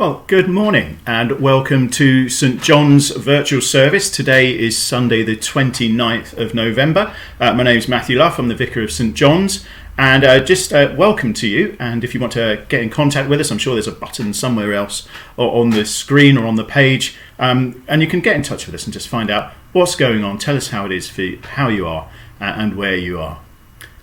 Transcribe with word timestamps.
Well, 0.00 0.24
good 0.28 0.48
morning 0.48 0.98
and 1.06 1.40
welcome 1.42 1.90
to 1.90 2.30
St 2.30 2.62
John's 2.62 3.10
virtual 3.10 3.60
service. 3.60 4.08
Today 4.08 4.58
is 4.58 4.78
Sunday, 4.78 5.22
the 5.22 5.36
29th 5.36 6.38
of 6.38 6.54
November. 6.54 7.14
Uh, 7.38 7.52
my 7.52 7.64
name 7.64 7.76
is 7.76 7.86
Matthew 7.86 8.18
Luff, 8.18 8.38
I'm 8.38 8.48
the 8.48 8.54
Vicar 8.54 8.82
of 8.82 8.90
St 8.90 9.14
John's, 9.14 9.66
and 9.98 10.24
uh, 10.24 10.42
just 10.42 10.72
uh, 10.72 10.94
welcome 10.96 11.34
to 11.34 11.46
you. 11.46 11.76
And 11.78 12.02
if 12.02 12.14
you 12.14 12.20
want 12.20 12.32
to 12.32 12.64
get 12.70 12.82
in 12.82 12.88
contact 12.88 13.28
with 13.28 13.40
us, 13.40 13.50
I'm 13.50 13.58
sure 13.58 13.74
there's 13.74 13.86
a 13.86 13.92
button 13.92 14.32
somewhere 14.32 14.72
else 14.72 15.06
or 15.36 15.60
on 15.60 15.68
the 15.68 15.84
screen 15.84 16.38
or 16.38 16.46
on 16.46 16.54
the 16.54 16.64
page, 16.64 17.18
um, 17.38 17.84
and 17.86 18.00
you 18.00 18.08
can 18.08 18.20
get 18.20 18.36
in 18.36 18.42
touch 18.42 18.64
with 18.64 18.74
us 18.74 18.84
and 18.84 18.94
just 18.94 19.06
find 19.06 19.30
out 19.30 19.52
what's 19.74 19.96
going 19.96 20.24
on. 20.24 20.38
Tell 20.38 20.56
us 20.56 20.68
how 20.68 20.86
it 20.86 20.92
is 20.92 21.10
for 21.10 21.20
you, 21.20 21.40
how 21.42 21.68
you 21.68 21.86
are 21.86 22.08
uh, 22.40 22.44
and 22.44 22.74
where 22.74 22.96
you 22.96 23.20
are. 23.20 23.42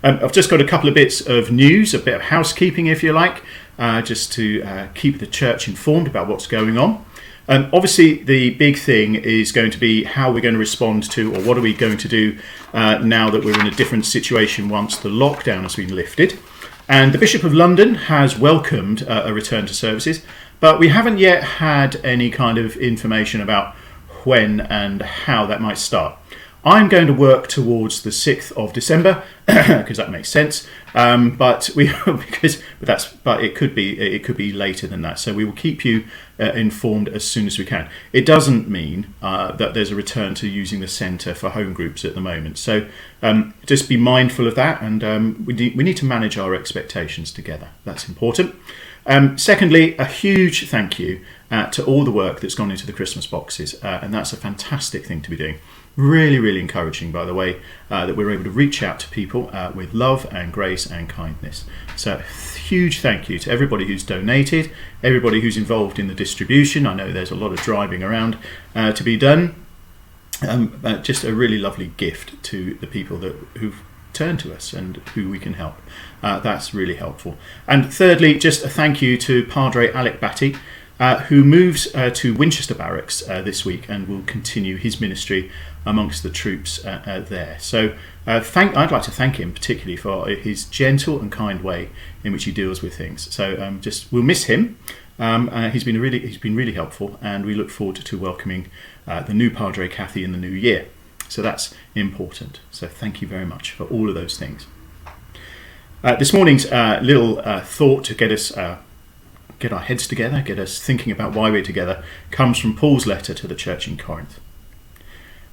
Um, 0.03 0.19
I've 0.21 0.31
just 0.31 0.51
got 0.51 0.61
a 0.61 0.67
couple 0.67 0.87
of 0.87 0.93
bits 0.93 1.21
of 1.21 1.51
news, 1.51 1.95
a 1.95 1.99
bit 1.99 2.13
of 2.13 2.21
housekeeping, 2.21 2.85
if 2.85 3.01
you 3.01 3.13
like 3.13 3.41
uh, 3.77 4.01
just 4.01 4.31
to 4.33 4.61
uh, 4.63 4.87
keep 4.93 5.19
the 5.19 5.27
church 5.27 5.67
informed 5.67 6.07
about 6.07 6.27
what's 6.27 6.47
going 6.47 6.77
on. 6.77 7.05
Obviously, 7.49 8.23
the 8.23 8.49
big 8.55 8.77
thing 8.77 9.15
is 9.15 9.53
going 9.53 9.71
to 9.71 9.77
be 9.77 10.03
how 10.03 10.31
we're 10.31 10.41
going 10.41 10.55
to 10.55 10.59
respond 10.59 11.09
to, 11.11 11.33
or 11.33 11.41
what 11.41 11.57
are 11.57 11.61
we 11.61 11.73
going 11.73 11.97
to 11.97 12.07
do 12.07 12.37
uh, 12.73 12.97
now 12.97 13.29
that 13.29 13.45
we're 13.45 13.57
in 13.57 13.67
a 13.67 13.71
different 13.71 14.05
situation 14.05 14.67
once 14.67 14.97
the 14.97 15.07
lockdown 15.07 15.61
has 15.61 15.75
been 15.75 15.95
lifted. 15.95 16.37
And 16.89 17.13
the 17.13 17.17
Bishop 17.17 17.43
of 17.43 17.53
London 17.53 17.95
has 17.95 18.37
welcomed 18.37 19.03
uh, 19.03 19.23
a 19.25 19.33
return 19.33 19.65
to 19.65 19.73
services, 19.73 20.23
but 20.59 20.79
we 20.79 20.89
haven't 20.89 21.19
yet 21.19 21.43
had 21.43 21.97
any 22.03 22.29
kind 22.29 22.57
of 22.57 22.75
information 22.77 23.39
about 23.39 23.75
when 24.25 24.59
and 24.61 25.01
how 25.01 25.45
that 25.45 25.61
might 25.61 25.77
start. 25.77 26.17
I'm 26.67 26.89
going 26.89 27.07
to 27.07 27.13
work 27.13 27.47
towards 27.47 28.01
the 28.01 28.09
6th 28.09 28.51
of 28.57 28.73
December 28.73 29.23
because 29.45 29.95
that 29.95 30.11
makes 30.11 30.27
sense. 30.27 30.67
Um, 30.93 31.37
but 31.37 31.69
we 31.77 31.87
because 32.05 32.61
but 32.79 32.87
that's 32.87 33.07
but 33.07 33.41
it 33.41 33.55
could 33.55 33.73
be 33.73 33.97
it 33.97 34.25
could 34.25 34.35
be 34.35 34.51
later 34.51 34.85
than 34.85 35.01
that. 35.03 35.17
So 35.17 35.33
we 35.33 35.45
will 35.45 35.53
keep 35.53 35.85
you 35.85 36.03
uh, 36.37 36.51
informed 36.51 37.07
as 37.07 37.25
soon 37.25 37.47
as 37.47 37.57
we 37.57 37.63
can. 37.63 37.89
It 38.11 38.25
doesn't 38.25 38.67
mean 38.67 39.13
uh, 39.21 39.53
that 39.53 39.73
there's 39.75 39.91
a 39.91 39.95
return 39.95 40.35
to 40.35 40.47
using 40.49 40.81
the 40.81 40.89
centre 40.89 41.33
for 41.33 41.51
home 41.51 41.71
groups 41.71 42.03
at 42.03 42.15
the 42.15 42.21
moment. 42.21 42.57
So 42.57 42.89
um, 43.21 43.53
just 43.65 43.87
be 43.87 43.95
mindful 43.95 44.45
of 44.45 44.55
that, 44.55 44.81
and 44.81 45.05
um, 45.05 45.45
we 45.45 45.53
we 45.69 45.85
need 45.85 45.97
to 45.97 46.05
manage 46.05 46.37
our 46.37 46.53
expectations 46.53 47.31
together. 47.31 47.69
That's 47.85 48.09
important. 48.09 48.55
Um, 49.05 49.37
secondly, 49.37 49.95
a 49.97 50.03
huge 50.03 50.69
thank 50.69 50.99
you 50.99 51.23
uh, 51.49 51.67
to 51.67 51.85
all 51.85 52.03
the 52.03 52.11
work 52.11 52.41
that's 52.41 52.55
gone 52.55 52.71
into 52.71 52.85
the 52.85 52.91
Christmas 52.91 53.25
boxes, 53.25 53.81
uh, 53.81 53.99
and 54.01 54.13
that's 54.13 54.33
a 54.33 54.37
fantastic 54.37 55.05
thing 55.05 55.21
to 55.21 55.29
be 55.29 55.37
doing. 55.37 55.59
Really, 55.97 56.37
really 56.37 56.59
encouraging, 56.59 57.11
by 57.11 57.25
the 57.25 57.33
way, 57.33 57.59
uh, 57.89 58.05
that 58.05 58.15
we're 58.15 58.29
able 58.29 58.43
to 58.43 58.51
reach 58.51 58.83
out 58.83 58.99
to 58.99 59.09
people 59.09 59.49
uh, 59.51 59.71
with 59.73 59.95
love 59.95 60.27
and 60.31 60.53
grace 60.53 60.85
and 60.85 61.09
kindness. 61.09 61.65
So, 61.95 62.19
huge 62.67 62.99
thank 62.99 63.29
you 63.29 63.39
to 63.39 63.49
everybody 63.49 63.87
who's 63.87 64.03
donated, 64.03 64.69
everybody 65.01 65.41
who's 65.41 65.57
involved 65.57 65.97
in 65.97 66.07
the 66.07 66.13
distribution. 66.13 66.85
I 66.85 66.93
know 66.93 67.11
there's 67.11 67.31
a 67.31 67.35
lot 67.35 67.51
of 67.51 67.59
driving 67.61 68.03
around 68.03 68.37
uh, 68.75 68.91
to 68.91 69.03
be 69.03 69.17
done. 69.17 69.65
Um, 70.47 70.79
uh, 70.83 70.97
just 70.97 71.23
a 71.23 71.33
really 71.33 71.57
lovely 71.57 71.87
gift 71.97 72.43
to 72.43 72.75
the 72.75 72.85
people 72.85 73.17
that 73.17 73.33
who've 73.57 73.81
turned 74.13 74.39
to 74.41 74.53
us 74.53 74.73
and 74.73 74.97
who 75.15 75.31
we 75.31 75.39
can 75.39 75.53
help. 75.53 75.77
Uh, 76.21 76.39
that's 76.39 76.75
really 76.75 76.97
helpful. 76.97 77.37
And 77.67 77.91
thirdly, 77.91 78.37
just 78.37 78.63
a 78.63 78.69
thank 78.69 79.01
you 79.01 79.17
to 79.17 79.45
Padre 79.45 79.91
Alec 79.93 80.19
Batty 80.19 80.57
uh, 80.99 81.19
who 81.19 81.43
moves 81.43 81.93
uh, 81.95 82.09
to 82.09 82.33
Winchester 82.33 82.73
Barracks 82.73 83.27
uh, 83.27 83.41
this 83.41 83.63
week 83.63 83.87
and 83.87 84.07
will 84.07 84.23
continue 84.23 84.77
his 84.77 84.99
ministry 84.99 85.51
amongst 85.85 86.23
the 86.23 86.29
troops 86.29 86.83
uh, 86.85 87.01
uh, 87.05 87.19
there. 87.19 87.57
So, 87.59 87.95
uh, 88.25 88.41
thank, 88.41 88.75
I'd 88.75 88.91
like 88.91 89.03
to 89.03 89.11
thank 89.11 89.39
him 89.39 89.53
particularly 89.53 89.95
for 89.95 90.27
his 90.27 90.65
gentle 90.65 91.19
and 91.19 91.31
kind 91.31 91.63
way 91.63 91.89
in 92.23 92.33
which 92.33 92.43
he 92.43 92.51
deals 92.51 92.81
with 92.81 92.97
things. 92.97 93.33
So, 93.33 93.61
um, 93.61 93.79
just 93.79 94.11
we'll 94.11 94.23
miss 94.23 94.45
him. 94.45 94.77
Um, 95.19 95.49
he's 95.71 95.83
been 95.83 95.99
really 95.99 96.19
he's 96.19 96.37
been 96.37 96.55
really 96.55 96.73
helpful, 96.73 97.17
and 97.23 97.43
we 97.43 97.55
look 97.55 97.71
forward 97.71 97.95
to 97.95 98.17
welcoming 98.19 98.69
the 99.07 99.33
new 99.33 99.49
Padre 99.49 99.87
Kathy 99.87 100.23
in 100.23 100.31
the 100.31 100.37
new 100.37 100.47
year. 100.47 100.89
So 101.27 101.41
that's 101.41 101.73
important. 101.95 102.59
So 102.69 102.87
thank 102.87 103.19
you 103.19 103.27
very 103.27 103.45
much 103.45 103.71
for 103.71 103.85
all 103.85 104.09
of 104.09 104.15
those 104.15 104.37
things. 104.37 104.67
this 106.03 106.33
morning's 106.33 106.69
little 106.71 107.41
thought 107.61 108.03
to 108.03 108.13
get 108.13 108.31
us 108.31 108.51
get 109.59 109.73
our 109.73 109.79
heads 109.79 110.07
together, 110.07 110.41
get 110.41 110.59
us 110.59 110.79
thinking 110.79 111.11
about 111.11 111.33
why 111.33 111.49
we're 111.49 111.63
together, 111.63 112.03
comes 112.31 112.59
from 112.59 112.75
Paul's 112.75 113.07
letter 113.07 113.33
to 113.33 113.47
the 113.47 113.55
church 113.55 113.87
in 113.87 113.97
Corinth. 113.97 114.39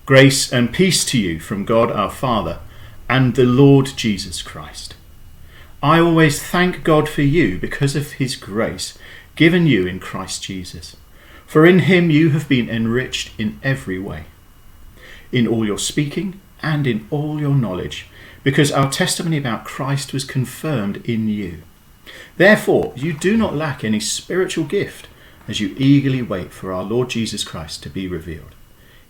Grace 0.07 0.53
and 0.53 0.73
peace 0.73 1.05
to 1.07 1.19
you 1.19 1.41
from 1.41 1.65
God 1.65 1.91
our 1.91 2.11
Father 2.11 2.59
and 3.09 3.35
the 3.35 3.45
Lord 3.45 3.87
Jesus 3.97 4.43
Christ. 4.43 4.95
I 5.83 5.99
always 5.99 6.43
thank 6.43 6.85
God 6.85 7.09
for 7.09 7.23
you 7.23 7.59
because 7.59 7.95
of 7.97 8.13
his 8.13 8.37
grace 8.37 8.97
given 9.37 9.67
you 9.67 9.87
in 9.87 10.01
Christ 10.01 10.43
Jesus. 10.43 10.97
For 11.47 11.67
in 11.67 11.81
him 11.81 12.11
you 12.11 12.31
have 12.31 12.49
been 12.49 12.69
enriched 12.69 13.33
in 13.39 13.61
every 13.63 13.99
way, 13.99 14.25
in 15.31 15.47
all 15.47 15.67
your 15.67 15.79
speaking 15.79 16.41
and 16.63 16.87
in 16.87 17.07
all 17.11 17.41
your 17.41 17.55
knowledge, 17.55 18.07
because 18.43 18.73
our 18.73 18.91
testimony 18.91 19.39
about 19.39 19.65
Christ 19.65 20.13
was 20.13 20.25
confirmed 20.25 20.97
in 21.09 21.29
you. 21.29 21.63
Therefore, 22.37 22.93
you 22.97 23.13
do 23.13 23.37
not 23.37 23.55
lack 23.55 23.85
any 23.85 24.01
spiritual 24.01 24.65
gift 24.65 25.07
as 25.47 25.61
you 25.61 25.75
eagerly 25.79 26.23
wait 26.23 26.53
for 26.53 26.73
our 26.73 26.83
Lord 26.83 27.11
Jesus 27.11 27.45
Christ 27.45 27.83
to 27.83 27.91
be 27.91 28.09
revealed. 28.09 28.55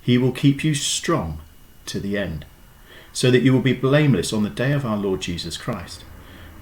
He 0.01 0.19
will 0.19 0.33
keep 0.33 0.63
you 0.63 0.75
strong 0.75 1.41
to 1.87 2.01
the 2.01 2.19
end, 2.19 2.45
so 3.13 3.31
that 3.31 3.43
you 3.43 3.53
will 3.53 3.61
be 3.61 3.73
blameless 3.73 4.33
on 4.33 4.43
the 4.43 4.51
day 4.51 4.73
of 4.73 4.85
our 4.85 4.97
Lord 4.97 5.21
Jesus 5.21 5.57
Christ. 5.57 6.05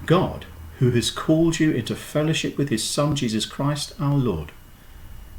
God, 0.05 0.45
who 0.79 0.91
has 0.91 1.11
called 1.11 1.59
you 1.59 1.71
into 1.71 1.95
fellowship 1.95 2.57
with 2.57 2.69
his 2.69 2.83
Son 2.83 3.15
Jesus 3.15 3.45
Christ 3.45 3.93
our 3.99 4.15
Lord, 4.15 4.51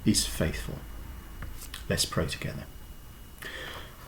is 0.05 0.27
faithful. 0.27 0.79
Let's 1.89 2.05
pray 2.05 2.27
together. 2.27 2.65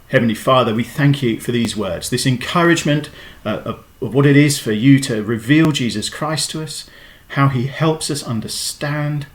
Heavenly 0.08 0.34
Father, 0.34 0.74
we 0.74 0.84
thank 0.84 1.22
you 1.22 1.40
for 1.40 1.52
these 1.52 1.76
words, 1.76 2.10
this 2.10 2.26
encouragement 2.26 3.10
uh, 3.44 3.62
of, 3.64 3.84
of 4.00 4.14
what 4.14 4.24
it 4.24 4.36
is 4.36 4.58
for 4.58 4.72
you 4.72 5.00
to 5.00 5.22
reveal 5.22 5.72
Jesus 5.72 6.08
Christ 6.08 6.50
to 6.50 6.62
us, 6.62 6.88
how 7.28 7.48
he 7.48 7.66
helps 7.66 8.10
us 8.10 8.22
understand, 8.22 9.26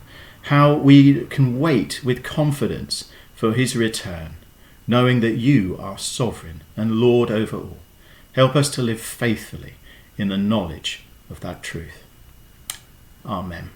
how 0.43 0.75
we 0.75 1.25
can 1.25 1.59
wait 1.59 2.03
with 2.03 2.23
confidence 2.23 3.11
for 3.33 3.53
his 3.53 3.75
return, 3.75 4.35
knowing 4.87 5.19
that 5.19 5.37
you 5.37 5.77
are 5.79 5.97
sovereign 5.97 6.63
and 6.75 6.93
Lord 6.93 7.29
over 7.29 7.57
all. 7.57 7.77
Help 8.33 8.55
us 8.55 8.69
to 8.71 8.81
live 8.81 9.01
faithfully 9.01 9.73
in 10.17 10.29
the 10.29 10.37
knowledge 10.37 11.03
of 11.29 11.39
that 11.41 11.63
truth. 11.63 12.03
Amen. 13.25 13.69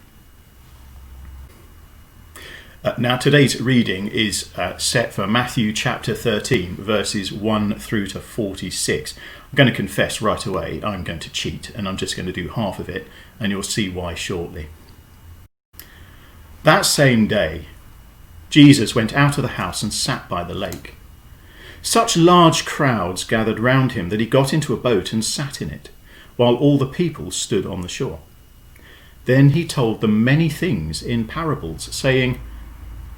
Uh, 2.85 2.93
now, 2.99 3.17
today's 3.17 3.59
reading 3.59 4.07
is 4.07 4.55
uh, 4.55 4.77
set 4.77 5.11
for 5.11 5.25
Matthew 5.25 5.73
chapter 5.73 6.13
13, 6.13 6.75
verses 6.75 7.33
1 7.33 7.79
through 7.79 8.05
to 8.05 8.19
46. 8.19 9.15
I'm 9.17 9.55
going 9.55 9.67
to 9.67 9.75
confess 9.75 10.21
right 10.21 10.45
away, 10.45 10.83
I'm 10.83 11.03
going 11.03 11.17
to 11.21 11.31
cheat, 11.31 11.71
and 11.71 11.87
I'm 11.87 11.97
just 11.97 12.15
going 12.15 12.27
to 12.27 12.31
do 12.31 12.49
half 12.49 12.77
of 12.77 12.87
it, 12.87 13.07
and 13.39 13.51
you'll 13.51 13.63
see 13.63 13.89
why 13.89 14.13
shortly. 14.13 14.67
That 16.61 16.85
same 16.85 17.27
day, 17.27 17.65
Jesus 18.51 18.93
went 18.93 19.15
out 19.15 19.39
of 19.39 19.41
the 19.41 19.57
house 19.57 19.81
and 19.81 19.91
sat 19.91 20.29
by 20.29 20.43
the 20.43 20.53
lake. 20.53 20.93
Such 21.81 22.15
large 22.15 22.65
crowds 22.65 23.23
gathered 23.23 23.57
round 23.57 23.93
him 23.93 24.09
that 24.09 24.19
he 24.19 24.27
got 24.27 24.53
into 24.53 24.75
a 24.75 24.77
boat 24.77 25.11
and 25.11 25.25
sat 25.25 25.59
in 25.59 25.71
it, 25.71 25.89
while 26.35 26.53
all 26.53 26.77
the 26.77 26.85
people 26.85 27.31
stood 27.31 27.65
on 27.65 27.81
the 27.81 27.87
shore. 27.87 28.19
Then 29.25 29.49
he 29.49 29.65
told 29.65 30.01
them 30.01 30.23
many 30.23 30.49
things 30.49 31.01
in 31.01 31.25
parables, 31.25 31.85
saying, 31.85 32.39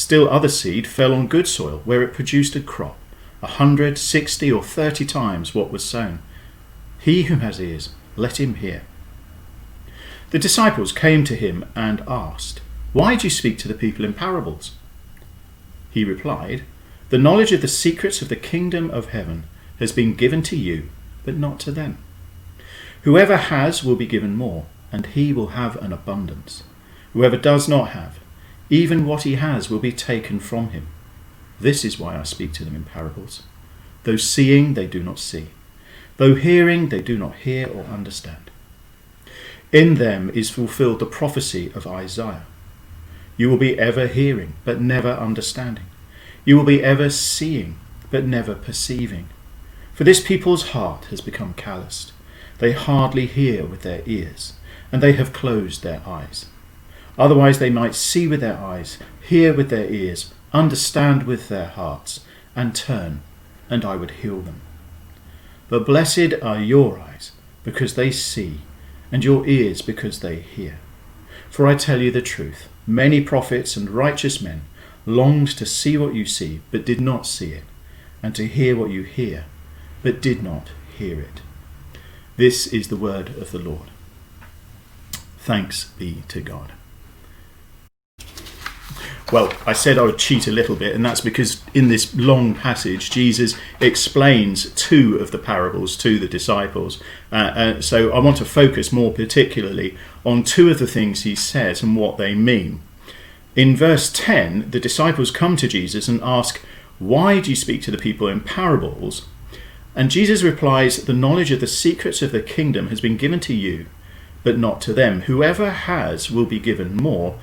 Still 0.00 0.30
other 0.30 0.48
seed 0.48 0.86
fell 0.86 1.12
on 1.12 1.26
good 1.26 1.46
soil, 1.46 1.82
where 1.84 2.02
it 2.02 2.14
produced 2.14 2.56
a 2.56 2.60
crop, 2.60 2.96
a 3.42 3.46
hundred, 3.46 3.98
sixty, 3.98 4.50
or 4.50 4.62
thirty 4.62 5.04
times 5.04 5.54
what 5.54 5.70
was 5.70 5.84
sown. 5.84 6.20
He 6.98 7.24
who 7.24 7.34
has 7.34 7.60
ears, 7.60 7.90
let 8.16 8.40
him 8.40 8.54
hear. 8.54 8.84
The 10.30 10.38
disciples 10.38 10.90
came 10.90 11.22
to 11.24 11.36
him 11.36 11.66
and 11.76 12.02
asked, 12.08 12.62
Why 12.94 13.14
do 13.14 13.26
you 13.26 13.30
speak 13.30 13.58
to 13.58 13.68
the 13.68 13.74
people 13.74 14.06
in 14.06 14.14
parables? 14.14 14.72
He 15.90 16.02
replied, 16.02 16.62
The 17.10 17.18
knowledge 17.18 17.52
of 17.52 17.60
the 17.60 17.68
secrets 17.68 18.22
of 18.22 18.30
the 18.30 18.36
kingdom 18.36 18.90
of 18.90 19.10
heaven 19.10 19.44
has 19.80 19.92
been 19.92 20.14
given 20.14 20.40
to 20.44 20.56
you, 20.56 20.88
but 21.26 21.36
not 21.36 21.60
to 21.60 21.72
them. 21.72 21.98
Whoever 23.02 23.36
has 23.36 23.84
will 23.84 23.96
be 23.96 24.06
given 24.06 24.34
more, 24.34 24.64
and 24.90 25.04
he 25.04 25.34
will 25.34 25.48
have 25.48 25.76
an 25.76 25.92
abundance. 25.92 26.62
Whoever 27.12 27.36
does 27.36 27.68
not 27.68 27.90
have, 27.90 28.18
even 28.70 29.04
what 29.04 29.24
he 29.24 29.34
has 29.34 29.68
will 29.68 29.80
be 29.80 29.92
taken 29.92 30.38
from 30.38 30.70
him. 30.70 30.86
This 31.60 31.84
is 31.84 31.98
why 31.98 32.18
I 32.18 32.22
speak 32.22 32.52
to 32.54 32.64
them 32.64 32.76
in 32.76 32.84
parables. 32.84 33.42
Though 34.04 34.16
seeing, 34.16 34.74
they 34.74 34.86
do 34.86 35.02
not 35.02 35.18
see. 35.18 35.48
Though 36.16 36.36
hearing, 36.36 36.88
they 36.88 37.02
do 37.02 37.18
not 37.18 37.34
hear 37.36 37.68
or 37.68 37.82
understand. 37.84 38.50
In 39.72 39.94
them 39.94 40.30
is 40.30 40.50
fulfilled 40.50 41.00
the 41.00 41.06
prophecy 41.06 41.70
of 41.74 41.86
Isaiah. 41.86 42.46
You 43.36 43.50
will 43.50 43.56
be 43.56 43.78
ever 43.78 44.06
hearing, 44.06 44.54
but 44.64 44.80
never 44.80 45.10
understanding. 45.10 45.84
You 46.44 46.56
will 46.56 46.64
be 46.64 46.82
ever 46.82 47.10
seeing, 47.10 47.78
but 48.10 48.24
never 48.24 48.54
perceiving. 48.54 49.28
For 49.92 50.04
this 50.04 50.20
people's 50.20 50.70
heart 50.70 51.06
has 51.06 51.20
become 51.20 51.54
calloused. 51.54 52.12
They 52.58 52.72
hardly 52.72 53.26
hear 53.26 53.64
with 53.64 53.82
their 53.82 54.02
ears, 54.06 54.54
and 54.92 55.02
they 55.02 55.12
have 55.12 55.32
closed 55.32 55.82
their 55.82 56.02
eyes. 56.06 56.46
Otherwise, 57.18 57.58
they 57.58 57.70
might 57.70 57.94
see 57.94 58.26
with 58.26 58.40
their 58.40 58.58
eyes, 58.58 58.98
hear 59.26 59.54
with 59.54 59.70
their 59.70 59.90
ears, 59.90 60.32
understand 60.52 61.24
with 61.24 61.48
their 61.48 61.68
hearts, 61.68 62.20
and 62.56 62.74
turn, 62.74 63.22
and 63.68 63.84
I 63.84 63.96
would 63.96 64.10
heal 64.10 64.40
them. 64.40 64.60
But 65.68 65.86
blessed 65.86 66.34
are 66.42 66.60
your 66.60 66.98
eyes, 66.98 67.32
because 67.62 67.94
they 67.94 68.10
see, 68.10 68.60
and 69.12 69.24
your 69.24 69.46
ears, 69.46 69.82
because 69.82 70.20
they 70.20 70.36
hear. 70.36 70.78
For 71.50 71.66
I 71.66 71.74
tell 71.74 72.00
you 72.00 72.10
the 72.10 72.22
truth 72.22 72.68
many 72.86 73.20
prophets 73.20 73.76
and 73.76 73.90
righteous 73.90 74.40
men 74.40 74.62
longed 75.06 75.48
to 75.56 75.66
see 75.66 75.96
what 75.96 76.14
you 76.14 76.24
see, 76.24 76.60
but 76.70 76.84
did 76.84 77.00
not 77.00 77.26
see 77.26 77.52
it, 77.52 77.64
and 78.22 78.34
to 78.34 78.46
hear 78.46 78.76
what 78.76 78.90
you 78.90 79.02
hear, 79.02 79.44
but 80.02 80.20
did 80.20 80.42
not 80.42 80.70
hear 80.96 81.20
it. 81.20 81.40
This 82.36 82.66
is 82.66 82.88
the 82.88 82.96
word 82.96 83.28
of 83.30 83.50
the 83.50 83.58
Lord. 83.58 83.90
Thanks 85.38 85.84
be 85.84 86.22
to 86.28 86.40
God. 86.40 86.72
Well, 89.32 89.52
I 89.64 89.74
said 89.74 89.96
I 89.96 90.02
would 90.02 90.18
cheat 90.18 90.48
a 90.48 90.52
little 90.52 90.74
bit, 90.74 90.92
and 90.92 91.04
that's 91.04 91.20
because 91.20 91.62
in 91.72 91.86
this 91.86 92.12
long 92.16 92.52
passage, 92.52 93.10
Jesus 93.10 93.56
explains 93.80 94.70
two 94.72 95.18
of 95.18 95.30
the 95.30 95.38
parables 95.38 95.96
to 95.98 96.18
the 96.18 96.26
disciples. 96.26 97.00
Uh, 97.30 97.34
uh, 97.36 97.80
so 97.80 98.10
I 98.10 98.18
want 98.18 98.38
to 98.38 98.44
focus 98.44 98.92
more 98.92 99.12
particularly 99.12 99.96
on 100.24 100.42
two 100.42 100.68
of 100.68 100.80
the 100.80 100.86
things 100.86 101.22
he 101.22 101.36
says 101.36 101.80
and 101.80 101.94
what 101.94 102.18
they 102.18 102.34
mean. 102.34 102.80
In 103.54 103.76
verse 103.76 104.10
10, 104.12 104.72
the 104.72 104.80
disciples 104.80 105.30
come 105.30 105.56
to 105.58 105.68
Jesus 105.68 106.08
and 106.08 106.20
ask, 106.22 106.60
Why 106.98 107.38
do 107.38 107.50
you 107.50 107.56
speak 107.56 107.82
to 107.82 107.92
the 107.92 107.98
people 107.98 108.26
in 108.26 108.40
parables? 108.40 109.26
And 109.94 110.10
Jesus 110.10 110.42
replies, 110.42 111.04
The 111.04 111.12
knowledge 111.12 111.52
of 111.52 111.60
the 111.60 111.68
secrets 111.68 112.20
of 112.20 112.32
the 112.32 112.42
kingdom 112.42 112.88
has 112.88 113.00
been 113.00 113.16
given 113.16 113.38
to 113.40 113.54
you, 113.54 113.86
but 114.42 114.58
not 114.58 114.80
to 114.82 114.92
them. 114.92 115.22
Whoever 115.22 115.70
has 115.70 116.32
will 116.32 116.46
be 116.46 116.58
given 116.58 116.96
more 116.96 117.38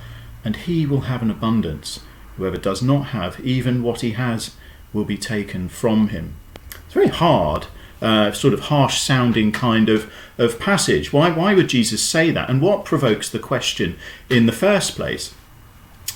and 0.47 0.55
he 0.55 0.85
will 0.85 1.01
have 1.01 1.21
an 1.21 1.29
abundance. 1.29 1.99
Whoever 2.37 2.55
does 2.55 2.81
not 2.81 3.07
have, 3.07 3.37
even 3.41 3.83
what 3.83 3.99
he 3.99 4.11
has, 4.11 4.55
will 4.93 5.03
be 5.03 5.17
taken 5.17 5.67
from 5.67 6.07
him. 6.07 6.35
It's 6.85 6.95
a 6.95 6.99
very 6.99 7.09
hard, 7.09 7.67
uh, 8.01 8.31
sort 8.31 8.53
of 8.53 8.61
harsh 8.61 8.97
sounding 8.97 9.51
kind 9.51 9.89
of, 9.89 10.09
of 10.37 10.57
passage. 10.57 11.11
Why, 11.11 11.31
why 11.31 11.53
would 11.53 11.67
Jesus 11.67 12.01
say 12.01 12.31
that? 12.31 12.49
And 12.49 12.61
what 12.61 12.85
provokes 12.85 13.29
the 13.29 13.39
question 13.39 13.99
in 14.29 14.45
the 14.45 14.53
first 14.53 14.95
place? 14.95 15.33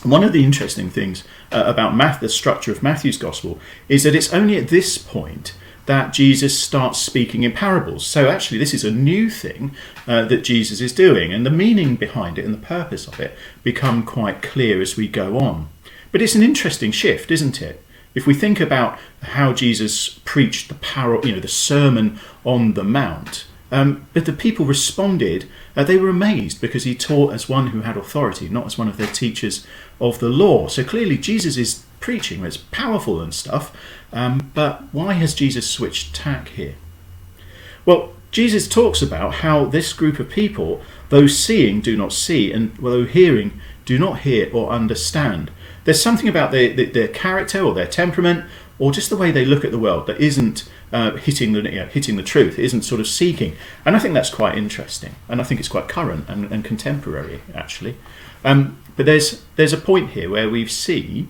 One 0.03 0.23
of 0.23 0.31
the 0.31 0.45
interesting 0.45 0.89
things 0.89 1.25
uh, 1.51 1.65
about 1.67 1.93
math, 1.93 2.21
the 2.21 2.29
structure 2.29 2.71
of 2.71 2.81
Matthew's 2.81 3.17
gospel 3.17 3.59
is 3.89 4.03
that 4.03 4.15
it's 4.15 4.31
only 4.31 4.55
at 4.55 4.69
this 4.69 4.97
point 4.97 5.57
that 5.85 6.13
Jesus 6.13 6.57
starts 6.57 6.99
speaking 6.99 7.43
in 7.43 7.51
parables. 7.51 8.05
So, 8.05 8.29
actually, 8.29 8.57
this 8.57 8.73
is 8.73 8.83
a 8.83 8.91
new 8.91 9.29
thing 9.29 9.75
uh, 10.07 10.25
that 10.25 10.43
Jesus 10.43 10.81
is 10.81 10.93
doing, 10.93 11.33
and 11.33 11.45
the 11.45 11.49
meaning 11.49 11.95
behind 11.95 12.37
it 12.37 12.45
and 12.45 12.53
the 12.53 12.65
purpose 12.65 13.07
of 13.07 13.19
it 13.19 13.35
become 13.63 14.03
quite 14.03 14.41
clear 14.41 14.81
as 14.81 14.95
we 14.95 15.07
go 15.07 15.37
on. 15.39 15.69
But 16.11 16.21
it's 16.21 16.35
an 16.35 16.43
interesting 16.43 16.91
shift, 16.91 17.31
isn't 17.31 17.61
it? 17.61 17.83
If 18.13 18.27
we 18.27 18.33
think 18.33 18.59
about 18.59 18.99
how 19.21 19.53
Jesus 19.53 20.19
preached 20.25 20.67
the 20.67 20.75
par- 20.75 21.21
you 21.23 21.33
know, 21.33 21.39
the 21.39 21.47
Sermon 21.47 22.19
on 22.43 22.73
the 22.73 22.83
Mount, 22.83 23.45
um, 23.71 24.07
but 24.13 24.25
the 24.25 24.33
people 24.33 24.65
responded, 24.65 25.47
uh, 25.77 25.85
they 25.85 25.95
were 25.95 26.09
amazed 26.09 26.59
because 26.59 26.83
he 26.83 26.93
taught 26.93 27.33
as 27.33 27.47
one 27.47 27.67
who 27.67 27.81
had 27.81 27.95
authority, 27.95 28.49
not 28.49 28.65
as 28.65 28.77
one 28.77 28.89
of 28.89 28.97
their 28.97 29.07
teachers 29.07 29.65
of 30.01 30.19
the 30.19 30.27
law. 30.27 30.67
So 30.67 30.83
clearly, 30.83 31.17
Jesus 31.17 31.55
is 31.55 31.85
preaching, 32.01 32.43
it's 32.43 32.57
powerful 32.57 33.21
and 33.21 33.33
stuff, 33.33 33.73
um, 34.13 34.51
but 34.53 34.83
why 34.91 35.13
has 35.13 35.33
Jesus 35.33 35.69
switched 35.69 36.13
tack 36.13 36.49
here? 36.49 36.75
Well, 37.85 38.13
Jesus 38.31 38.67
talks 38.67 39.01
about 39.01 39.35
how 39.35 39.65
this 39.65 39.93
group 39.93 40.19
of 40.19 40.29
people, 40.29 40.81
though 41.09 41.27
seeing, 41.27 41.81
do 41.81 41.97
not 41.97 42.13
see, 42.13 42.51
and 42.51 42.75
though 42.77 43.05
hearing, 43.05 43.59
do 43.85 43.99
not 43.99 44.19
hear 44.19 44.49
or 44.53 44.71
understand. 44.71 45.51
There's 45.83 46.01
something 46.01 46.29
about 46.29 46.51
their, 46.51 46.73
their, 46.73 47.07
character 47.07 47.61
or 47.61 47.73
their 47.73 47.87
temperament 47.87 48.45
or 48.79 48.91
just 48.91 49.09
the 49.09 49.17
way 49.17 49.31
they 49.31 49.45
look 49.45 49.65
at 49.65 49.71
the 49.71 49.79
world 49.79 50.07
that 50.07 50.19
isn't 50.19 50.69
uh, 50.91 51.11
hitting 51.17 51.53
the 51.53 51.61
you 51.61 51.79
know, 51.79 51.85
hitting 51.87 52.15
the 52.15 52.23
truth, 52.23 52.57
isn't 52.57 52.83
sort 52.83 53.01
of 53.01 53.07
seeking. 53.07 53.55
And 53.85 53.95
I 53.95 53.99
think 53.99 54.13
that's 54.13 54.29
quite 54.29 54.57
interesting, 54.57 55.15
and 55.29 55.41
I 55.41 55.43
think 55.43 55.59
it's 55.59 55.69
quite 55.69 55.87
current 55.87 56.25
and, 56.27 56.51
and 56.51 56.63
contemporary 56.63 57.41
actually. 57.53 57.97
Um, 58.43 58.81
but 58.95 59.05
there's 59.05 59.43
there's 59.55 59.73
a 59.73 59.77
point 59.77 60.11
here 60.11 60.29
where 60.29 60.49
we 60.49 60.65
see 60.67 61.27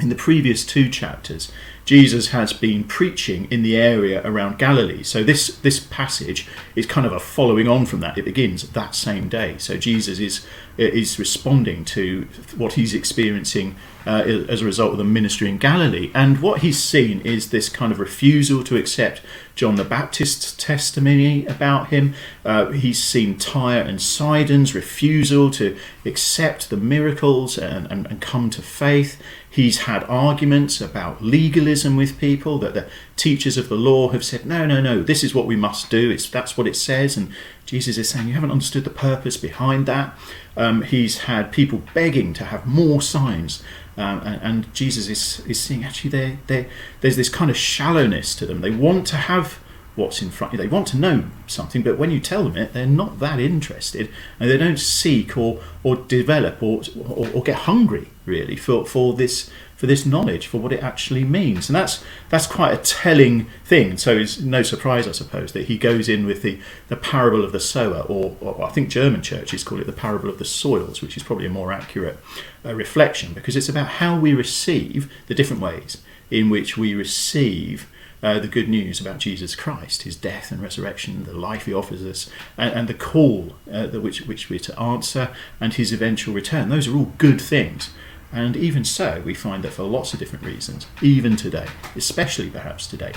in 0.00 0.08
the 0.08 0.14
previous 0.14 0.64
two 0.64 0.88
chapters 0.88 1.52
Jesus 1.84 2.28
has 2.28 2.52
been 2.52 2.84
preaching 2.84 3.46
in 3.50 3.62
the 3.62 3.76
area 3.76 4.22
around 4.24 4.58
Galilee. 4.58 5.02
So 5.02 5.22
this 5.22 5.56
this 5.58 5.80
passage 5.80 6.48
is 6.74 6.86
kind 6.86 7.06
of 7.06 7.12
a 7.12 7.20
following 7.20 7.68
on 7.68 7.84
from 7.86 8.00
that. 8.00 8.16
It 8.16 8.24
begins 8.24 8.70
that 8.70 8.94
same 8.94 9.28
day. 9.28 9.56
So 9.58 9.76
Jesus 9.76 10.18
is 10.18 10.46
is 10.76 11.18
responding 11.18 11.84
to 11.84 12.26
what 12.56 12.72
he's 12.72 12.94
experiencing 12.94 13.76
uh, 14.06 14.22
as 14.48 14.60
a 14.60 14.64
result 14.64 14.92
of 14.92 14.98
the 14.98 15.04
ministry 15.04 15.48
in 15.48 15.58
Galilee. 15.58 16.10
And 16.14 16.40
what 16.42 16.60
he's 16.60 16.82
seen 16.82 17.20
is 17.20 17.50
this 17.50 17.68
kind 17.68 17.92
of 17.92 18.00
refusal 18.00 18.64
to 18.64 18.76
accept 18.76 19.22
John 19.54 19.76
the 19.76 19.84
Baptist's 19.84 20.52
testimony 20.56 21.46
about 21.46 21.88
him. 21.88 22.14
Uh, 22.44 22.70
he's 22.70 23.02
seen 23.02 23.38
Tyre 23.38 23.82
and 23.82 24.02
Sidon's 24.02 24.74
refusal 24.74 25.50
to 25.52 25.78
accept 26.04 26.70
the 26.70 26.76
miracles 26.76 27.56
and, 27.56 27.86
and, 27.90 28.06
and 28.06 28.20
come 28.20 28.50
to 28.50 28.62
faith. 28.62 29.20
He's 29.54 29.82
had 29.82 30.02
arguments 30.04 30.80
about 30.80 31.22
legalism 31.22 31.96
with 31.96 32.18
people 32.18 32.58
that 32.58 32.74
the 32.74 32.88
teachers 33.14 33.56
of 33.56 33.68
the 33.68 33.76
law 33.76 34.08
have 34.08 34.24
said, 34.24 34.44
no, 34.44 34.66
no, 34.66 34.80
no, 34.80 35.00
this 35.00 35.22
is 35.22 35.32
what 35.32 35.46
we 35.46 35.54
must 35.54 35.90
do. 35.90 36.10
It's, 36.10 36.28
that's 36.28 36.58
what 36.58 36.66
it 36.66 36.74
says. 36.74 37.16
And 37.16 37.30
Jesus 37.64 37.96
is 37.96 38.08
saying, 38.08 38.26
you 38.26 38.34
haven't 38.34 38.50
understood 38.50 38.82
the 38.82 38.90
purpose 38.90 39.36
behind 39.36 39.86
that. 39.86 40.18
Um, 40.56 40.82
he's 40.82 41.18
had 41.18 41.52
people 41.52 41.82
begging 41.94 42.32
to 42.34 42.46
have 42.46 42.66
more 42.66 43.00
signs. 43.00 43.62
Um, 43.96 44.22
and, 44.26 44.42
and, 44.42 44.74
Jesus 44.74 45.08
is, 45.08 45.46
is 45.46 45.60
seeing 45.60 45.84
actually 45.84 46.36
they 46.48 46.68
there's 47.00 47.14
this 47.14 47.28
kind 47.28 47.48
of 47.48 47.56
shallowness 47.56 48.34
to 48.34 48.46
them. 48.46 48.60
They 48.60 48.72
want 48.72 49.06
to 49.06 49.16
have 49.16 49.60
what's 49.96 50.22
in 50.22 50.30
front. 50.30 50.54
Of 50.54 50.60
you. 50.60 50.66
They 50.66 50.74
want 50.74 50.88
to 50.88 50.96
know 50.96 51.24
something, 51.46 51.82
but 51.82 51.98
when 51.98 52.10
you 52.10 52.20
tell 52.20 52.44
them 52.44 52.56
it, 52.56 52.72
they're 52.72 52.86
not 52.86 53.18
that 53.20 53.38
interested, 53.38 54.10
and 54.38 54.50
they 54.50 54.56
don't 54.56 54.78
seek 54.78 55.36
or 55.36 55.60
or 55.82 55.96
develop 55.96 56.62
or 56.62 56.82
or, 57.08 57.28
or 57.34 57.42
get 57.42 57.56
hungry 57.56 58.08
really 58.26 58.56
for 58.56 58.86
for 58.86 59.14
this 59.14 59.50
for 59.76 59.86
this 59.86 60.06
knowledge 60.06 60.46
for 60.46 60.58
what 60.58 60.72
it 60.72 60.82
actually 60.82 61.24
means 61.24 61.68
and 61.68 61.76
that's 61.76 62.02
that's 62.30 62.46
quite 62.46 62.72
a 62.72 62.76
telling 62.78 63.46
thing 63.64 63.98
so 63.98 64.16
it's 64.16 64.40
no 64.40 64.62
surprise 64.62 65.06
i 65.06 65.12
suppose 65.12 65.52
that 65.52 65.66
he 65.66 65.76
goes 65.76 66.08
in 66.08 66.24
with 66.24 66.42
the 66.42 66.58
the 66.88 66.96
parable 66.96 67.44
of 67.44 67.52
the 67.52 67.60
sower 67.60 68.00
or, 68.08 68.36
or 68.40 68.64
i 68.64 68.70
think 68.70 68.88
german 68.88 69.20
churches 69.20 69.64
call 69.64 69.80
it 69.80 69.86
the 69.86 69.92
parable 69.92 70.28
of 70.28 70.38
the 70.38 70.44
soils 70.44 71.02
which 71.02 71.16
is 71.16 71.22
probably 71.22 71.44
a 71.46 71.50
more 71.50 71.72
accurate 71.72 72.18
uh, 72.64 72.74
reflection 72.74 73.34
because 73.34 73.56
it's 73.56 73.68
about 73.68 73.86
how 73.86 74.18
we 74.18 74.32
receive 74.32 75.12
the 75.26 75.34
different 75.34 75.60
ways 75.60 75.98
in 76.30 76.48
which 76.48 76.78
we 76.78 76.94
receive 76.94 77.90
uh, 78.24 78.38
the 78.38 78.48
good 78.48 78.70
news 78.70 79.00
about 79.00 79.18
Jesus 79.18 79.54
Christ, 79.54 80.02
his 80.02 80.16
death 80.16 80.50
and 80.50 80.62
resurrection, 80.62 81.24
the 81.24 81.34
life 81.34 81.66
he 81.66 81.74
offers 81.74 82.02
us, 82.02 82.30
and, 82.56 82.72
and 82.72 82.88
the 82.88 82.94
call 82.94 83.54
uh, 83.70 83.88
which, 83.88 84.22
which 84.22 84.48
we're 84.48 84.58
to 84.60 84.80
answer, 84.80 85.28
and 85.60 85.74
his 85.74 85.92
eventual 85.92 86.34
return. 86.34 86.70
Those 86.70 86.88
are 86.88 86.96
all 86.96 87.12
good 87.18 87.38
things. 87.38 87.90
And 88.32 88.56
even 88.56 88.82
so, 88.82 89.22
we 89.24 89.34
find 89.34 89.62
that 89.62 89.74
for 89.74 89.84
lots 89.84 90.14
of 90.14 90.18
different 90.18 90.44
reasons, 90.44 90.86
even 91.02 91.36
today, 91.36 91.66
especially 91.94 92.48
perhaps 92.48 92.86
today, 92.86 93.12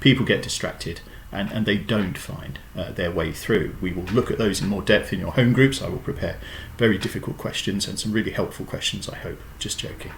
people 0.00 0.24
get 0.24 0.42
distracted 0.42 1.02
and, 1.30 1.52
and 1.52 1.66
they 1.66 1.76
don't 1.76 2.16
find 2.16 2.58
uh, 2.74 2.92
their 2.92 3.10
way 3.10 3.32
through. 3.32 3.76
We 3.82 3.92
will 3.92 4.04
look 4.04 4.30
at 4.30 4.38
those 4.38 4.62
in 4.62 4.68
more 4.68 4.82
depth 4.82 5.12
in 5.12 5.20
your 5.20 5.32
home 5.32 5.52
groups. 5.52 5.82
I 5.82 5.88
will 5.88 5.98
prepare 5.98 6.38
very 6.78 6.96
difficult 6.96 7.36
questions 7.36 7.86
and 7.86 8.00
some 8.00 8.10
really 8.10 8.30
helpful 8.30 8.64
questions, 8.64 9.08
I 9.08 9.16
hope. 9.16 9.38
Just 9.58 9.78
joking. 9.78 10.12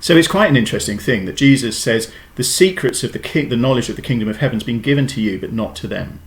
So 0.00 0.16
it's 0.16 0.28
quite 0.28 0.48
an 0.48 0.56
interesting 0.56 0.98
thing 0.98 1.26
that 1.26 1.36
Jesus 1.36 1.78
says 1.78 2.10
the 2.36 2.44
secrets 2.44 3.04
of 3.04 3.12
the 3.12 3.18
the 3.18 3.56
knowledge 3.56 3.90
of 3.90 3.96
the 3.96 4.02
kingdom 4.02 4.28
of 4.28 4.38
heaven 4.38 4.56
has 4.56 4.64
been 4.64 4.80
given 4.80 5.06
to 5.08 5.20
you, 5.20 5.38
but 5.38 5.52
not 5.52 5.76
to 5.76 5.86
them. 5.86 6.20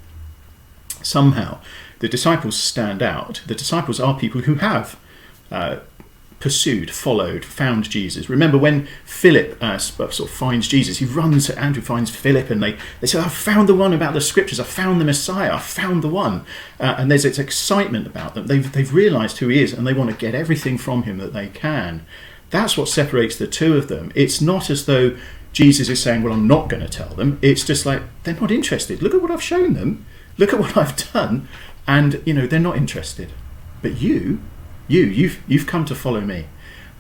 Somehow, 1.01 1.59
the 1.99 2.07
disciples 2.07 2.55
stand 2.55 3.01
out. 3.01 3.41
The 3.47 3.55
disciples 3.55 3.99
are 3.99 4.17
people 4.17 4.41
who 4.41 4.55
have 4.55 4.97
uh, 5.51 5.77
pursued, 6.39 6.91
followed, 6.91 7.45
found 7.45 7.89
Jesus. 7.89 8.29
Remember 8.29 8.57
when 8.57 8.87
Philip 9.05 9.57
uh, 9.61 9.77
sort 9.77 10.19
of 10.19 10.29
finds 10.29 10.67
Jesus, 10.67 10.97
he 10.97 11.05
runs 11.05 11.47
to 11.47 11.57
Andrew, 11.57 11.81
finds 11.81 12.11
Philip, 12.11 12.49
and 12.49 12.61
they, 12.61 12.77
they 12.99 13.07
say, 13.07 13.19
I 13.19 13.29
found 13.29 13.69
the 13.69 13.73
one 13.75 13.93
about 13.93 14.13
the 14.13 14.21
scriptures, 14.21 14.59
I 14.59 14.65
found 14.65 14.99
the 14.99 15.05
Messiah, 15.05 15.53
I 15.53 15.59
found 15.59 16.03
the 16.03 16.09
one. 16.09 16.45
Uh, 16.79 16.95
and 16.97 17.09
there's 17.09 17.23
this 17.23 17.39
excitement 17.39 18.05
about 18.05 18.35
them. 18.35 18.47
They've, 18.47 18.69
they've 18.69 18.93
realized 18.93 19.37
who 19.37 19.47
he 19.47 19.63
is 19.63 19.71
and 19.71 19.87
they 19.87 19.93
want 19.93 20.09
to 20.09 20.15
get 20.17 20.35
everything 20.35 20.77
from 20.77 21.03
him 21.03 21.17
that 21.17 21.31
they 21.31 21.47
can. 21.47 22.05
That's 22.53 22.77
what 22.77 22.87
separates 22.87 23.35
the 23.35 23.47
two 23.47 23.75
of 23.77 23.87
them. 23.87 24.11
It's 24.13 24.39
not 24.39 24.69
as 24.69 24.85
though 24.85 25.17
Jesus 25.53 25.89
is 25.89 25.99
saying, 25.99 26.21
Well, 26.21 26.33
I'm 26.33 26.47
not 26.47 26.69
going 26.69 26.83
to 26.83 26.87
tell 26.87 27.09
them. 27.15 27.39
It's 27.41 27.65
just 27.65 27.83
like, 27.83 28.03
they're 28.21 28.39
not 28.39 28.51
interested. 28.51 29.01
Look 29.01 29.15
at 29.15 29.23
what 29.23 29.31
I've 29.31 29.41
shown 29.41 29.73
them. 29.73 30.05
Look 30.37 30.53
at 30.53 30.59
what 30.59 30.77
I've 30.77 30.95
done. 31.11 31.47
And, 31.87 32.21
you 32.27 32.33
know, 32.35 32.45
they're 32.45 32.59
not 32.59 32.77
interested. 32.77 33.31
But 33.81 33.99
you, 33.99 34.39
you, 34.87 35.01
you've, 35.01 35.41
you've 35.47 35.65
come 35.65 35.83
to 35.85 35.95
follow 35.95 36.21
me. 36.21 36.45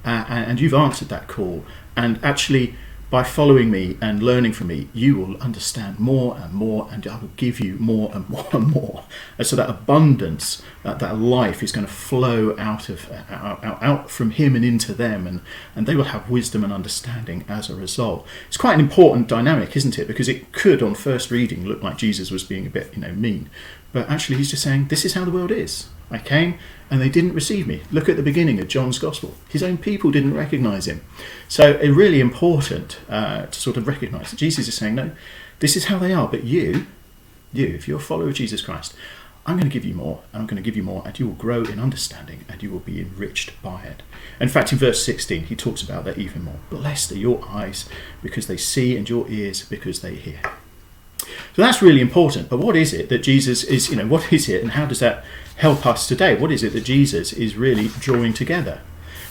Uh, 0.03 0.25
and 0.27 0.59
you've 0.59 0.73
answered 0.73 1.09
that 1.09 1.27
call. 1.27 1.63
And 1.95 2.19
actually, 2.23 2.73
by 3.13 3.21
following 3.21 3.69
me 3.69 3.95
and 4.01 4.23
learning 4.23 4.51
from 4.51 4.65
me, 4.65 4.89
you 4.91 5.15
will 5.15 5.37
understand 5.39 5.99
more 5.99 6.35
and 6.35 6.51
more, 6.51 6.89
and 6.91 7.05
I 7.05 7.19
will 7.19 7.29
give 7.35 7.59
you 7.59 7.75
more 7.75 8.09
and 8.11 8.27
more 8.35 8.47
and 8.51 8.71
more. 8.71 9.03
And 9.37 9.45
so 9.45 9.55
that 9.55 9.69
abundance, 9.69 10.63
that, 10.81 10.97
that 10.97 11.19
life 11.19 11.61
is 11.61 11.71
going 11.71 11.85
to 11.85 11.93
flow 11.93 12.57
out 12.57 12.89
of 12.89 13.11
out, 13.29 13.63
out, 13.63 14.09
from 14.09 14.31
him 14.31 14.55
and 14.55 14.65
into 14.65 14.95
them, 14.95 15.27
and, 15.27 15.41
and 15.75 15.85
they 15.85 15.95
will 15.95 16.05
have 16.05 16.27
wisdom 16.27 16.63
and 16.63 16.73
understanding 16.73 17.45
as 17.47 17.69
a 17.69 17.75
result. 17.75 18.25
It's 18.47 18.57
quite 18.57 18.73
an 18.73 18.79
important 18.79 19.27
dynamic, 19.27 19.77
isn't 19.77 19.99
it? 19.99 20.07
Because 20.07 20.27
it 20.27 20.51
could, 20.51 20.81
on 20.81 20.95
first 20.95 21.29
reading, 21.29 21.67
look 21.67 21.83
like 21.83 21.97
Jesus 21.97 22.31
was 22.31 22.43
being 22.43 22.65
a 22.65 22.71
bit, 22.71 22.95
you 22.95 23.01
know, 23.01 23.11
mean, 23.11 23.47
but 23.93 24.09
actually 24.09 24.37
he's 24.37 24.51
just 24.51 24.63
saying, 24.63 24.87
"This 24.87 25.05
is 25.05 25.13
how 25.13 25.23
the 25.23 25.31
world 25.31 25.51
is." 25.51 25.87
I 26.13 26.19
came 26.19 26.59
and 26.91 27.01
they 27.01 27.09
didn't 27.09 27.33
receive 27.33 27.65
me. 27.65 27.81
Look 27.91 28.07
at 28.07 28.17
the 28.17 28.23
beginning 28.23 28.59
of 28.59 28.67
John's 28.67 28.99
Gospel. 28.99 29.33
His 29.49 29.63
own 29.63 29.77
people 29.77 30.11
didn't 30.11 30.35
recognize 30.35 30.87
him. 30.87 31.03
So 31.47 31.71
it's 31.71 31.95
really 31.95 32.19
important 32.19 32.99
uh, 33.09 33.47
to 33.47 33.59
sort 33.59 33.77
of 33.77 33.87
recognize 33.87 34.29
that 34.29 34.37
Jesus 34.37 34.67
is 34.67 34.75
saying, 34.75 34.95
no, 34.95 35.11
this 35.59 35.75
is 35.75 35.85
how 35.85 35.97
they 35.97 36.13
are, 36.13 36.27
but 36.27 36.43
you, 36.43 36.85
you, 37.51 37.67
if 37.67 37.87
you're 37.87 37.97
a 37.97 38.01
follower 38.01 38.27
of 38.27 38.35
Jesus 38.35 38.61
Christ, 38.61 38.93
I'm 39.45 39.55
going 39.55 39.69
to 39.69 39.73
give 39.73 39.83
you 39.83 39.93
more, 39.93 40.21
and 40.31 40.41
I'm 40.41 40.47
going 40.47 40.61
to 40.61 40.65
give 40.65 40.77
you 40.77 40.83
more, 40.83 41.01
and 41.05 41.17
you 41.19 41.27
will 41.27 41.35
grow 41.35 41.63
in 41.63 41.79
understanding, 41.79 42.45
and 42.47 42.63
you 42.63 42.69
will 42.71 42.79
be 42.79 43.01
enriched 43.01 43.61
by 43.61 43.83
it. 43.83 44.01
In 44.39 44.47
fact, 44.47 44.71
in 44.71 44.77
verse 44.77 45.03
16, 45.03 45.45
he 45.45 45.55
talks 45.55 45.81
about 45.81 46.05
that 46.05 46.17
even 46.17 46.43
more. 46.43 46.59
Blessed 46.69 47.11
are 47.11 47.17
your 47.17 47.43
eyes 47.49 47.89
because 48.21 48.47
they 48.47 48.55
see, 48.55 48.95
and 48.95 49.09
your 49.09 49.27
ears 49.29 49.65
because 49.65 50.01
they 50.01 50.15
hear. 50.15 50.39
So 51.55 51.61
that's 51.61 51.81
really 51.81 52.01
important. 52.01 52.49
But 52.49 52.59
what 52.59 52.75
is 52.75 52.93
it 52.93 53.09
that 53.09 53.19
Jesus 53.19 53.63
is, 53.63 53.89
you 53.89 53.95
know, 53.95 54.07
what 54.07 54.33
is 54.33 54.49
it, 54.49 54.61
and 54.61 54.71
how 54.71 54.85
does 54.85 54.99
that 54.99 55.23
help 55.57 55.85
us 55.85 56.07
today? 56.07 56.35
What 56.35 56.51
is 56.51 56.63
it 56.63 56.73
that 56.73 56.83
Jesus 56.83 57.31
is 57.31 57.55
really 57.55 57.89
drawing 57.99 58.33
together? 58.33 58.81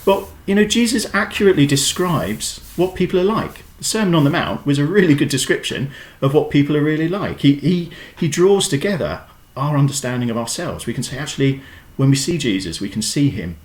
Well, 0.04 0.30
you 0.46 0.54
know, 0.54 0.64
Jesus 0.64 1.12
accurately 1.14 1.66
describes 1.66 2.58
what 2.76 2.94
people 2.94 3.20
are 3.20 3.24
like. 3.24 3.62
The 3.78 3.84
Sermon 3.84 4.14
on 4.14 4.24
the 4.24 4.30
Mount 4.30 4.64
was 4.66 4.78
a 4.78 4.86
really 4.86 5.14
good 5.14 5.28
description 5.28 5.90
of 6.20 6.34
what 6.34 6.50
people 6.50 6.76
are 6.76 6.82
really 6.82 7.08
like. 7.08 7.40
He, 7.40 7.54
he, 7.54 7.90
he 8.18 8.28
draws 8.28 8.68
together 8.68 9.22
our 9.56 9.76
understanding 9.76 10.30
of 10.30 10.36
ourselves. 10.36 10.86
We 10.86 10.94
can 10.94 11.02
say, 11.02 11.18
actually, 11.18 11.60
when 11.96 12.10
we 12.10 12.16
see 12.16 12.38
Jesus, 12.38 12.80
we 12.80 12.88
can 12.88 13.02
see 13.02 13.30
him. 13.30 13.56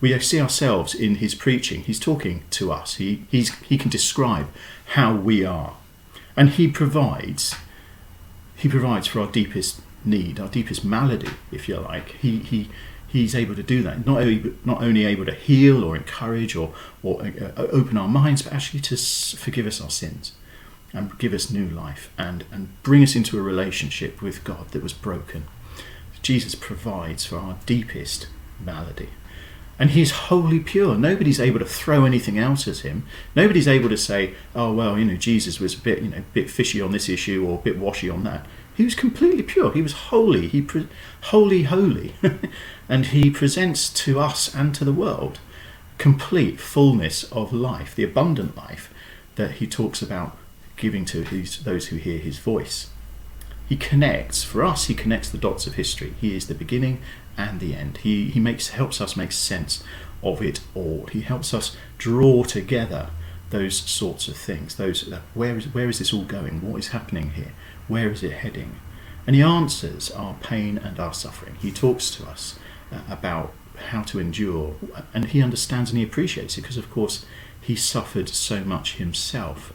We 0.00 0.18
see 0.18 0.40
ourselves 0.40 0.94
in 0.94 1.16
his 1.16 1.34
preaching. 1.34 1.82
He's 1.82 2.00
talking 2.00 2.42
to 2.50 2.72
us. 2.72 2.96
He, 2.96 3.24
he's, 3.30 3.54
he 3.60 3.78
can 3.78 3.90
describe 3.90 4.48
how 4.86 5.14
we 5.14 5.44
are. 5.44 5.76
And 6.36 6.50
he 6.50 6.68
provides, 6.68 7.54
he 8.64 8.68
provides 8.70 9.06
for 9.06 9.20
our 9.20 9.30
deepest 9.30 9.82
need, 10.06 10.40
our 10.40 10.48
deepest 10.48 10.86
malady, 10.86 11.28
if 11.52 11.68
you 11.68 11.76
like. 11.76 12.12
He, 12.12 12.38
he, 12.38 12.70
he's 13.06 13.34
able 13.34 13.54
to 13.54 13.62
do 13.62 13.82
that. 13.82 14.06
Not 14.06 14.22
only, 14.22 14.54
not 14.64 14.82
only 14.82 15.04
able 15.04 15.26
to 15.26 15.34
heal 15.34 15.84
or 15.84 15.94
encourage 15.94 16.56
or, 16.56 16.72
or 17.02 17.20
uh, 17.20 17.52
uh, 17.58 17.66
open 17.70 17.98
our 17.98 18.08
minds, 18.08 18.40
but 18.40 18.54
actually 18.54 18.80
to 18.80 18.96
forgive 18.96 19.66
us 19.66 19.82
our 19.82 19.90
sins 19.90 20.32
and 20.94 21.18
give 21.18 21.34
us 21.34 21.50
new 21.50 21.68
life 21.68 22.10
and, 22.16 22.46
and 22.50 22.82
bring 22.82 23.02
us 23.02 23.14
into 23.14 23.38
a 23.38 23.42
relationship 23.42 24.22
with 24.22 24.44
God 24.44 24.70
that 24.70 24.82
was 24.82 24.94
broken. 24.94 25.44
Jesus 26.22 26.54
provides 26.54 27.26
for 27.26 27.36
our 27.36 27.58
deepest 27.66 28.28
malady. 28.58 29.10
And 29.78 29.90
he's 29.90 30.12
wholly 30.12 30.60
pure. 30.60 30.94
Nobody's 30.96 31.40
able 31.40 31.58
to 31.58 31.64
throw 31.64 32.04
anything 32.04 32.38
out 32.38 32.68
at 32.68 32.78
him. 32.78 33.06
Nobody's 33.34 33.66
able 33.66 33.88
to 33.88 33.96
say, 33.96 34.34
"Oh 34.54 34.72
well, 34.72 34.98
you 34.98 35.04
know, 35.04 35.16
Jesus 35.16 35.58
was 35.58 35.74
a 35.74 35.78
bit, 35.78 36.02
you 36.02 36.10
know, 36.10 36.18
a 36.18 36.32
bit 36.32 36.48
fishy 36.48 36.80
on 36.80 36.92
this 36.92 37.08
issue 37.08 37.44
or 37.46 37.58
a 37.58 37.62
bit 37.62 37.78
washy 37.78 38.08
on 38.08 38.22
that." 38.24 38.46
He 38.76 38.84
was 38.84 38.94
completely 38.94 39.42
pure. 39.42 39.72
He 39.72 39.82
was 39.82 39.92
holy. 39.92 40.48
He 40.48 40.62
pre- 40.62 40.88
holy, 41.22 41.64
holy, 41.64 42.14
and 42.88 43.06
he 43.06 43.30
presents 43.30 43.88
to 44.04 44.20
us 44.20 44.54
and 44.54 44.74
to 44.74 44.84
the 44.84 44.92
world 44.92 45.38
complete 45.98 46.60
fullness 46.60 47.24
of 47.32 47.52
life, 47.52 47.94
the 47.94 48.04
abundant 48.04 48.56
life 48.56 48.92
that 49.36 49.52
he 49.52 49.66
talks 49.66 50.02
about 50.02 50.36
giving 50.76 51.04
to 51.06 51.22
his, 51.22 51.62
those 51.62 51.86
who 51.86 51.96
hear 51.96 52.18
his 52.18 52.38
voice. 52.38 52.90
He 53.68 53.76
connects 53.76 54.44
for 54.44 54.64
us. 54.64 54.86
He 54.86 54.94
connects 54.94 55.30
the 55.30 55.38
dots 55.38 55.66
of 55.66 55.74
history. 55.74 56.14
He 56.20 56.36
is 56.36 56.46
the 56.46 56.54
beginning 56.54 57.00
and 57.36 57.60
the 57.60 57.74
end. 57.74 57.98
He 57.98 58.30
he 58.30 58.40
makes 58.40 58.68
helps 58.68 59.00
us 59.00 59.16
make 59.16 59.32
sense 59.32 59.82
of 60.22 60.42
it 60.42 60.60
all. 60.74 61.06
He 61.12 61.20
helps 61.20 61.52
us 61.52 61.76
draw 61.98 62.44
together 62.44 63.10
those 63.50 63.76
sorts 63.76 64.28
of 64.28 64.36
things. 64.36 64.76
Those 64.76 65.12
uh, 65.12 65.20
where 65.34 65.56
is 65.56 65.66
where 65.72 65.88
is 65.88 65.98
this 65.98 66.12
all 66.12 66.24
going? 66.24 66.60
What 66.60 66.78
is 66.78 66.88
happening 66.88 67.30
here? 67.30 67.52
Where 67.88 68.10
is 68.10 68.22
it 68.22 68.32
heading? 68.32 68.76
And 69.26 69.36
he 69.36 69.42
answers 69.42 70.10
our 70.10 70.34
pain 70.42 70.78
and 70.78 71.00
our 71.00 71.14
suffering. 71.14 71.56
He 71.60 71.70
talks 71.70 72.10
to 72.12 72.26
us 72.26 72.58
uh, 72.92 73.00
about 73.08 73.52
how 73.90 74.02
to 74.02 74.18
endure, 74.18 74.76
and 75.12 75.26
he 75.26 75.42
understands 75.42 75.90
and 75.90 75.98
he 75.98 76.04
appreciates 76.04 76.56
it 76.58 76.62
because, 76.62 76.76
of 76.76 76.90
course, 76.90 77.24
he 77.60 77.74
suffered 77.74 78.28
so 78.28 78.60
much 78.64 78.96
himself. 78.96 79.72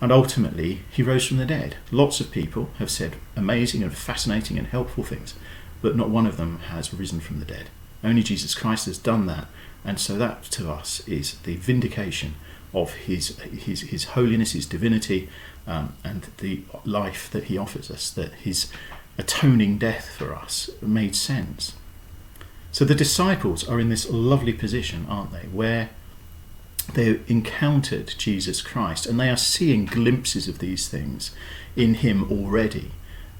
And 0.00 0.12
ultimately, 0.12 0.80
he 0.90 1.02
rose 1.02 1.26
from 1.26 1.38
the 1.38 1.46
dead. 1.46 1.76
Lots 1.90 2.20
of 2.20 2.30
people 2.30 2.68
have 2.78 2.90
said 2.90 3.16
amazing 3.36 3.82
and 3.82 3.96
fascinating 3.96 4.58
and 4.58 4.66
helpful 4.66 5.02
things, 5.02 5.34
but 5.84 5.96
not 5.96 6.08
one 6.08 6.26
of 6.26 6.38
them 6.38 6.60
has 6.70 6.94
risen 6.94 7.20
from 7.20 7.40
the 7.40 7.44
dead. 7.44 7.68
Only 8.02 8.22
Jesus 8.22 8.54
Christ 8.54 8.86
has 8.86 8.96
done 8.96 9.26
that, 9.26 9.48
and 9.84 10.00
so 10.00 10.16
that 10.16 10.44
to 10.44 10.72
us 10.72 11.06
is 11.06 11.34
the 11.40 11.56
vindication 11.56 12.36
of 12.72 12.94
his, 12.94 13.38
his, 13.38 13.82
his 13.82 14.04
holiness, 14.04 14.52
his 14.52 14.64
divinity, 14.64 15.28
um, 15.66 15.94
and 16.02 16.28
the 16.38 16.62
life 16.86 17.28
that 17.32 17.44
he 17.44 17.58
offers 17.58 17.90
us, 17.90 18.10
that 18.12 18.32
his 18.32 18.72
atoning 19.18 19.76
death 19.76 20.08
for 20.08 20.34
us 20.34 20.70
made 20.80 21.14
sense. 21.14 21.74
So 22.72 22.86
the 22.86 22.94
disciples 22.94 23.68
are 23.68 23.78
in 23.78 23.90
this 23.90 24.08
lovely 24.08 24.54
position, 24.54 25.04
aren't 25.06 25.32
they, 25.32 25.48
where 25.48 25.90
they 26.94 27.20
encountered 27.28 28.14
Jesus 28.16 28.62
Christ 28.62 29.04
and 29.04 29.20
they 29.20 29.28
are 29.28 29.36
seeing 29.36 29.84
glimpses 29.84 30.48
of 30.48 30.60
these 30.60 30.88
things 30.88 31.34
in 31.76 31.94
him 31.96 32.30
already. 32.32 32.92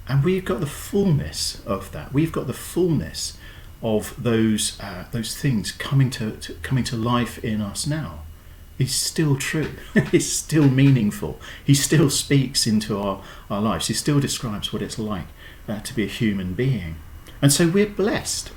And 0.08 0.22
we've 0.22 0.44
got 0.44 0.60
the 0.60 0.66
fullness 0.66 1.62
of 1.64 1.92
that. 1.92 2.12
We've 2.12 2.32
got 2.32 2.46
the 2.46 2.52
fullness 2.52 3.38
of 3.82 4.22
those 4.22 4.78
uh, 4.80 5.04
those 5.12 5.36
things 5.36 5.72
coming 5.72 6.10
to, 6.10 6.32
to 6.32 6.54
coming 6.54 6.84
to 6.84 6.96
life 6.96 7.42
in 7.44 7.60
us 7.60 7.86
now 7.86 8.20
is 8.78 8.94
still 8.94 9.36
true. 9.36 9.72
it's 9.94 10.26
still 10.26 10.68
meaningful. 10.68 11.40
He 11.64 11.74
still 11.74 12.10
speaks 12.10 12.66
into 12.66 12.98
our, 12.98 13.22
our 13.48 13.60
lives. 13.60 13.86
He 13.86 13.94
still 13.94 14.20
describes 14.20 14.72
what 14.72 14.82
it's 14.82 14.98
like 14.98 15.26
uh, 15.68 15.80
to 15.80 15.94
be 15.94 16.04
a 16.04 16.08
human 16.08 16.54
being. 16.54 16.96
And 17.40 17.52
so 17.52 17.68
we're 17.68 17.86
blessed. 17.86 18.50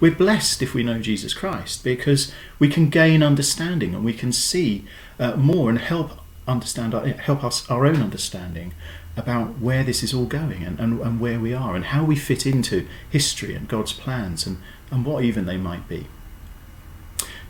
We're 0.00 0.14
blessed 0.14 0.60
if 0.60 0.74
we 0.74 0.82
know 0.82 0.98
Jesus 0.98 1.32
Christ 1.32 1.84
because 1.84 2.32
we 2.58 2.68
can 2.68 2.90
gain 2.90 3.22
understanding 3.22 3.94
and 3.94 4.04
we 4.04 4.12
can 4.12 4.32
see 4.32 4.84
uh, 5.18 5.36
more 5.36 5.70
and 5.70 5.78
help 5.78 6.20
understand 6.46 6.94
our, 6.94 7.06
help 7.06 7.42
us 7.42 7.68
our 7.70 7.86
own 7.86 8.02
understanding 8.02 8.74
about 9.16 9.60
where 9.60 9.84
this 9.84 10.02
is 10.02 10.12
all 10.12 10.26
going 10.26 10.64
and, 10.64 10.78
and, 10.80 11.00
and 11.00 11.20
where 11.20 11.38
we 11.38 11.54
are 11.54 11.76
and 11.76 11.86
how 11.86 12.04
we 12.04 12.16
fit 12.16 12.46
into 12.46 12.86
history 13.08 13.54
and 13.54 13.68
God's 13.68 13.92
plans 13.92 14.46
and, 14.46 14.58
and 14.90 15.04
what 15.04 15.24
even 15.24 15.46
they 15.46 15.56
might 15.56 15.88
be. 15.88 16.06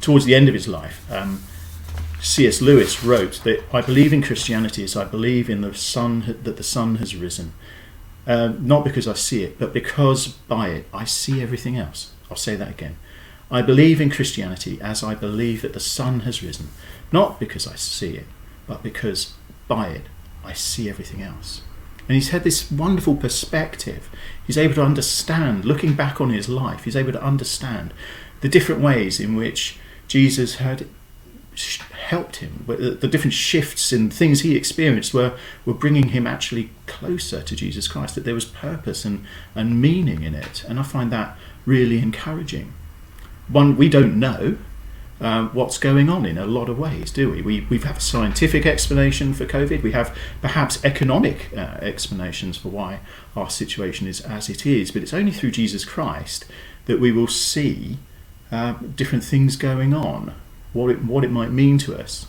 Towards 0.01 0.27
the 0.27 0.35
end 0.35 0.49
of 0.49 0.55
his 0.55 0.69
life, 0.69 1.11
um, 1.11 1.43
C.S. 2.21 2.61
Lewis 2.61 3.03
wrote 3.03 3.41
that 3.45 3.63
I 3.73 3.81
believe 3.81 4.13
in 4.13 4.23
Christianity 4.23 4.85
as 4.85 4.97
I 4.97 5.05
believe 5.05 5.49
in 5.49 5.63
the 5.63 5.75
sun 5.75 6.39
that 6.43 6.57
the 6.57 6.63
sun 6.63 6.97
has 6.97 7.17
risen, 7.17 7.55
uh, 8.27 8.53
not 8.59 8.85
because 8.85 9.09
I 9.09 9.15
see 9.15 9.43
it, 9.43 9.59
but 9.59 9.73
because 9.73 10.29
by 10.29 10.69
it 10.69 10.89
I 10.93 11.05
see 11.05 11.43
everything 11.43 11.79
else. 11.79 12.13
I'll 12.31 12.37
say 12.37 12.57
that 12.57 12.71
again. 12.71 12.97
I 13.51 13.63
believe 13.63 14.01
in 14.01 14.11
Christianity 14.11 14.81
as 14.81 15.03
I 15.03 15.15
believe 15.15 15.63
that 15.63 15.75
the 15.75 15.81
sun 15.81 16.21
has 16.21 16.43
risen, 16.43 16.69
not 17.13 17.39
because 17.39 17.67
I 17.67 17.77
see 17.77 18.17
it, 18.17 18.27
but 18.67 18.83
because 18.83 19.35
by 19.69 19.89
it 19.89 20.05
I 20.45 20.53
see 20.53 20.89
everything 20.89 21.23
else. 21.23 21.63
And 22.07 22.15
he's 22.15 22.31
had 22.31 22.45
this 22.45 22.71
wonderful 22.71 23.17
perspective. 23.17 24.11
He's 24.47 24.59
able 24.59 24.75
to 24.75 24.83
understand, 24.83 25.65
looking 25.65 25.95
back 25.95 26.21
on 26.21 26.31
his 26.31 26.49
life, 26.49 26.85
he's 26.85 26.97
able 26.97 27.13
to 27.13 27.23
understand 27.23 27.95
the 28.43 28.49
different 28.49 28.83
ways 28.83 29.21
in 29.21 29.37
which 29.37 29.79
Jesus 30.07 30.57
had 30.57 30.87
helped 32.09 32.37
him. 32.37 32.65
The 32.67 33.09
different 33.09 33.33
shifts 33.33 33.93
and 33.93 34.13
things 34.13 34.43
he 34.43 34.55
experienced 34.55 35.15
were, 35.15 35.37
were 35.65 35.73
bringing 35.73 36.09
him 36.09 36.27
actually 36.27 36.71
closer 36.87 37.43
to 37.43 37.57
Jesus 37.57 37.89
Christ, 37.89 38.15
that 38.17 38.25
there 38.25 38.35
was 38.35 38.45
purpose 38.45 39.05
and, 39.05 39.25
and 39.55 39.81
meaning 39.81 40.25
in 40.25 40.35
it. 40.35 40.65
And 40.69 40.79
I 40.79 40.83
find 40.83 41.11
that 41.13 41.39
really 41.65 42.01
encouraging. 42.01 42.75
One, 43.49 43.77
we 43.77 43.89
don't 43.89 44.19
know 44.19 44.59
uh, 45.21 45.47
what's 45.49 45.79
going 45.79 46.09
on 46.09 46.27
in 46.27 46.37
a 46.37 46.47
lot 46.47 46.69
of 46.69 46.79
ways, 46.79 47.11
do 47.11 47.31
we? 47.31 47.43
We, 47.43 47.61
we 47.71 47.79
have 47.79 47.99
a 47.99 48.01
scientific 48.01 48.67
explanation 48.67 49.33
for 49.33 49.47
COVID, 49.47 49.83
we 49.83 49.93
have 49.93 50.17
perhaps 50.41 50.85
economic 50.85 51.51
uh, 51.57 51.79
explanations 51.81 52.57
for 52.57 52.69
why 52.69 53.01
our 53.37 53.49
situation 53.49 54.07
is 54.07 54.21
as 54.21 54.49
it 54.49 54.67
is, 54.67 54.91
but 54.91 55.03
it's 55.03 55.15
only 55.15 55.33
through 55.33 55.53
Jesus 55.53 55.85
Christ 55.85 56.45
that 56.87 57.01
we 57.01 57.13
will 57.13 57.29
see 57.29 57.99
uh, 58.51 58.75
different 58.95 59.25
things 59.25 59.57
going 59.57 59.95
on 59.95 60.35
what 60.73 60.91
it, 60.91 61.05
what 61.05 61.25
it 61.25 61.31
might 61.31 61.51
mean 61.51 61.79
to 61.79 61.97
us. 61.97 62.27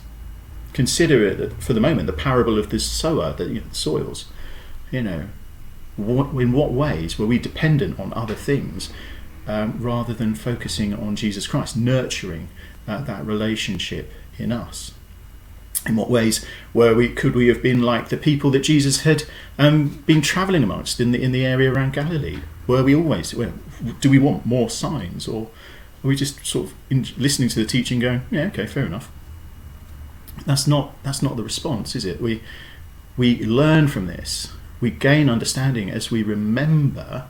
Consider 0.72 1.26
it 1.26 1.52
for 1.54 1.72
the 1.72 1.80
moment 1.80 2.06
the 2.06 2.12
parable 2.12 2.58
of 2.58 2.70
the 2.70 2.78
sower, 2.78 3.32
the, 3.32 3.44
you 3.46 3.60
know, 3.60 3.66
the 3.68 3.74
soils. 3.74 4.26
You 4.90 5.02
know, 5.02 5.28
what, 5.96 6.28
in 6.40 6.52
what 6.52 6.72
ways 6.72 7.18
were 7.18 7.26
we 7.26 7.38
dependent 7.38 7.98
on 7.98 8.12
other 8.14 8.34
things 8.34 8.90
um, 9.46 9.78
rather 9.80 10.12
than 10.12 10.34
focusing 10.34 10.94
on 10.94 11.16
Jesus 11.16 11.46
Christ, 11.46 11.76
nurturing 11.76 12.48
uh, 12.86 13.02
that 13.02 13.24
relationship 13.24 14.10
in 14.38 14.52
us? 14.52 14.92
In 15.86 15.94
what 15.94 16.10
ways 16.10 16.44
were 16.74 16.94
we 16.94 17.08
could 17.08 17.36
we 17.36 17.46
have 17.46 17.62
been 17.62 17.80
like 17.80 18.08
the 18.08 18.16
people 18.16 18.50
that 18.50 18.60
Jesus 18.60 19.02
had 19.02 19.24
um, 19.58 20.02
been 20.06 20.20
travelling 20.20 20.64
amongst 20.64 21.00
in 21.00 21.12
the 21.12 21.22
in 21.22 21.32
the 21.32 21.46
area 21.46 21.72
around 21.72 21.92
Galilee? 21.92 22.40
Were 22.66 22.82
we 22.82 22.94
always? 22.94 23.34
Well, 23.34 23.52
do 24.00 24.10
we 24.10 24.18
want 24.18 24.44
more 24.44 24.68
signs, 24.68 25.28
or 25.28 25.48
are 26.02 26.08
we 26.08 26.16
just 26.16 26.44
sort 26.44 26.66
of 26.66 26.74
in, 26.90 27.06
listening 27.16 27.48
to 27.50 27.60
the 27.60 27.66
teaching, 27.66 28.00
going, 28.00 28.22
"Yeah, 28.30 28.46
okay, 28.46 28.66
fair 28.66 28.84
enough"? 28.84 29.10
That's 30.44 30.66
not 30.66 31.00
that's 31.04 31.22
not 31.22 31.36
the 31.36 31.44
response, 31.44 31.94
is 31.94 32.04
it? 32.04 32.20
We 32.20 32.42
we 33.16 33.44
learn 33.44 33.86
from 33.86 34.06
this. 34.06 34.52
We 34.80 34.90
gain 34.90 35.30
understanding 35.30 35.90
as 35.90 36.10
we 36.10 36.22
remember 36.22 37.24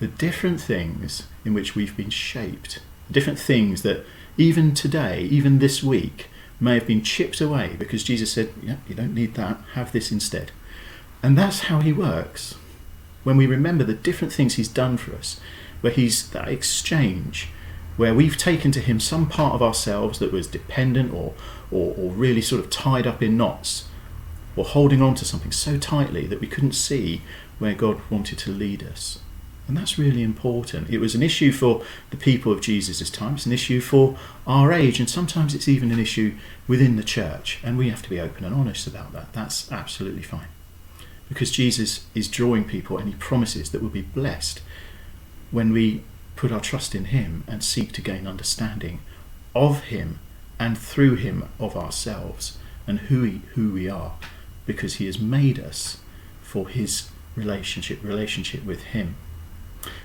the 0.00 0.08
different 0.08 0.60
things 0.60 1.28
in 1.44 1.54
which 1.54 1.74
we've 1.74 1.96
been 1.96 2.10
shaped, 2.10 2.80
different 3.10 3.38
things 3.38 3.82
that 3.82 4.04
even 4.36 4.74
today, 4.74 5.22
even 5.22 5.58
this 5.58 5.82
week, 5.82 6.28
may 6.60 6.74
have 6.74 6.86
been 6.86 7.02
chipped 7.02 7.40
away 7.40 7.74
because 7.78 8.04
Jesus 8.04 8.32
said, 8.32 8.52
yeah, 8.62 8.76
you 8.88 8.94
don't 8.94 9.14
need 9.14 9.34
that, 9.34 9.58
have 9.74 9.92
this 9.92 10.12
instead. 10.12 10.52
And 11.22 11.36
that's 11.36 11.60
how 11.60 11.80
he 11.80 11.92
works. 11.92 12.54
When 13.24 13.36
we 13.36 13.46
remember 13.46 13.84
the 13.84 13.94
different 13.94 14.32
things 14.32 14.54
he's 14.54 14.68
done 14.68 14.96
for 14.96 15.14
us, 15.14 15.40
where 15.80 15.92
he's 15.92 16.30
that 16.30 16.48
exchange, 16.48 17.48
where 17.96 18.14
we've 18.14 18.36
taken 18.36 18.70
to 18.72 18.80
him 18.80 18.98
some 18.98 19.28
part 19.28 19.54
of 19.54 19.62
ourselves 19.62 20.18
that 20.18 20.32
was 20.32 20.46
dependent 20.46 21.12
or, 21.12 21.34
or, 21.70 21.94
or 21.96 22.10
really 22.10 22.40
sort 22.40 22.64
of 22.64 22.70
tied 22.70 23.06
up 23.06 23.22
in 23.22 23.36
knots, 23.36 23.88
or 24.56 24.64
holding 24.64 25.00
on 25.02 25.14
to 25.16 25.24
something 25.24 25.52
so 25.52 25.78
tightly 25.78 26.26
that 26.26 26.40
we 26.40 26.46
couldn't 26.46 26.72
see 26.72 27.22
where 27.58 27.74
God 27.74 28.00
wanted 28.10 28.38
to 28.38 28.50
lead 28.50 28.82
us. 28.82 29.18
And 29.68 29.76
that's 29.76 29.98
really 29.98 30.22
important. 30.22 30.90
It 30.90 30.98
was 30.98 31.14
an 31.14 31.22
issue 31.22 31.52
for 31.52 31.82
the 32.10 32.16
people 32.16 32.52
of 32.52 32.60
Jesus' 32.60 33.08
time, 33.10 33.34
it's 33.34 33.46
an 33.46 33.52
issue 33.52 33.80
for 33.80 34.16
our 34.46 34.72
age, 34.72 34.98
and 34.98 35.08
sometimes 35.08 35.54
it's 35.54 35.68
even 35.68 35.92
an 35.92 36.00
issue 36.00 36.34
within 36.66 36.96
the 36.96 37.04
church. 37.04 37.60
And 37.62 37.78
we 37.78 37.88
have 37.88 38.02
to 38.02 38.10
be 38.10 38.20
open 38.20 38.44
and 38.44 38.54
honest 38.54 38.86
about 38.86 39.12
that. 39.12 39.32
That's 39.32 39.70
absolutely 39.70 40.22
fine. 40.22 40.48
Because 41.28 41.50
Jesus 41.50 42.06
is 42.14 42.28
drawing 42.28 42.64
people 42.64 42.98
and 42.98 43.08
he 43.08 43.14
promises 43.14 43.70
that 43.70 43.80
we'll 43.80 43.90
be 43.90 44.02
blessed 44.02 44.60
when 45.50 45.72
we 45.72 46.02
put 46.36 46.52
our 46.52 46.60
trust 46.60 46.94
in 46.94 47.06
him 47.06 47.44
and 47.46 47.62
seek 47.62 47.92
to 47.92 48.02
gain 48.02 48.26
understanding 48.26 49.00
of 49.54 49.84
him 49.84 50.18
and 50.58 50.76
through 50.76 51.16
him 51.16 51.48
of 51.58 51.76
ourselves 51.76 52.58
and 52.86 52.98
who, 53.00 53.22
he, 53.22 53.42
who 53.54 53.72
we 53.72 53.88
are 53.88 54.14
because 54.66 54.94
he 54.94 55.06
has 55.06 55.18
made 55.18 55.58
us 55.58 55.98
for 56.40 56.68
his 56.68 57.10
relationship 57.34 58.02
relationship 58.02 58.64
with 58.64 58.82
him 58.84 59.16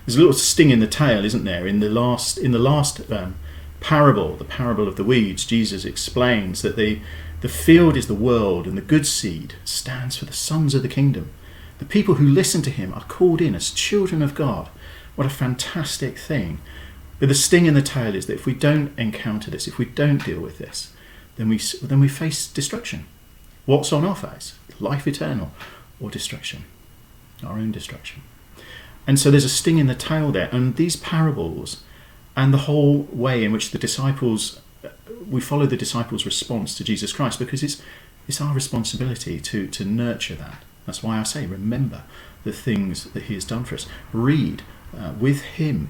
there's 0.06 0.16
a 0.16 0.20
little 0.20 0.34
sting 0.34 0.70
in 0.70 0.80
the 0.80 0.88
tail 0.88 1.26
isn't 1.26 1.44
there? 1.44 1.68
In 1.68 1.80
the 1.80 1.90
last 1.90 2.38
in 2.38 2.52
the 2.52 2.60
last 2.60 3.12
um, 3.12 3.36
parable 3.80 4.36
the 4.36 4.44
parable 4.44 4.88
of 4.88 4.96
the 4.96 5.04
weeds 5.04 5.46
jesus 5.46 5.86
explains 5.86 6.64
that 6.64 6.76
the 6.76 7.00
the 7.42 7.50
field 7.50 7.96
is 7.96 8.08
the 8.08 8.16
world 8.16 8.66
and 8.66 8.76
the 8.76 8.82
good 8.82 9.06
seed 9.06 9.54
stands 9.64 10.18
for 10.18 10.26
the 10.26 10.34
sons 10.34 10.74
of 10.74 10.82
the 10.82 10.88
kingdom. 10.88 11.32
The 11.78 11.86
people 11.86 12.16
who 12.16 12.28
listen 12.28 12.64
to 12.64 12.72
him 12.72 12.92
are 12.96 13.04
called 13.04 13.42
in 13.42 13.54
as 13.54 13.70
children 13.70 14.24
of 14.24 14.34
god. 14.34 14.70
What 15.16 15.28
a 15.28 15.30
fantastic 15.30 16.18
thing. 16.18 16.60
But 17.20 17.30
the 17.30 17.36
sting 17.36 17.68
in 17.68 17.76
the 17.76 17.84
tail 17.84 18.16
is 18.16 18.26
that 18.26 18.34
if 18.34 18.48
we 18.48 18.56
don't 18.56 18.98
encounter 18.98 19.52
this 19.52 19.68
if 19.68 19.78
we 19.78 19.86
don't 19.86 20.26
deal 20.26 20.40
with 20.40 20.58
this 20.58 20.94
then 21.36 21.50
we 21.50 21.60
then 21.82 22.00
we 22.00 22.08
face 22.08 22.48
destruction. 22.48 23.06
What's 23.66 23.94
on 23.94 24.04
offer 24.04 24.34
is 24.38 24.56
life 24.80 25.08
eternal 25.08 25.52
or 26.00 26.10
destruction, 26.10 26.66
our 27.44 27.58
own 27.58 27.72
destruction. 27.72 28.24
And 29.08 29.18
so 29.18 29.32
there's 29.32 29.46
a 29.46 29.50
sting 29.50 29.80
in 29.80 29.88
the 29.88 29.96
tail 29.96 30.32
there. 30.32 30.50
And 30.52 30.76
these 30.76 30.96
parables 30.96 31.84
and 32.36 32.54
the 32.54 32.60
whole 32.60 33.08
way 33.12 33.44
in 33.44 33.52
which 33.52 33.72
the 33.72 33.80
disciples, 33.80 34.62
we 35.28 35.42
follow 35.42 35.66
the 35.66 35.78
disciples' 35.78 36.26
response 36.26 36.76
to 36.76 36.84
Jesus 36.84 37.14
Christ 37.14 37.40
because 37.40 37.64
it's, 37.64 37.82
it's 38.28 38.42
our 38.42 38.54
responsibility 38.54 39.40
to, 39.40 39.68
to 39.68 39.86
nurture 39.86 40.36
that. 40.36 40.64
That's 40.86 41.02
why 41.02 41.18
I 41.18 41.24
say, 41.24 41.46
remember 41.48 42.04
the 42.44 42.54
things 42.54 43.06
that 43.12 43.24
he 43.24 43.34
has 43.34 43.46
done 43.46 43.64
for 43.64 43.76
us. 43.76 43.88
Read 44.14 44.62
uh, 44.96 45.14
with 45.20 45.42
him 45.42 45.90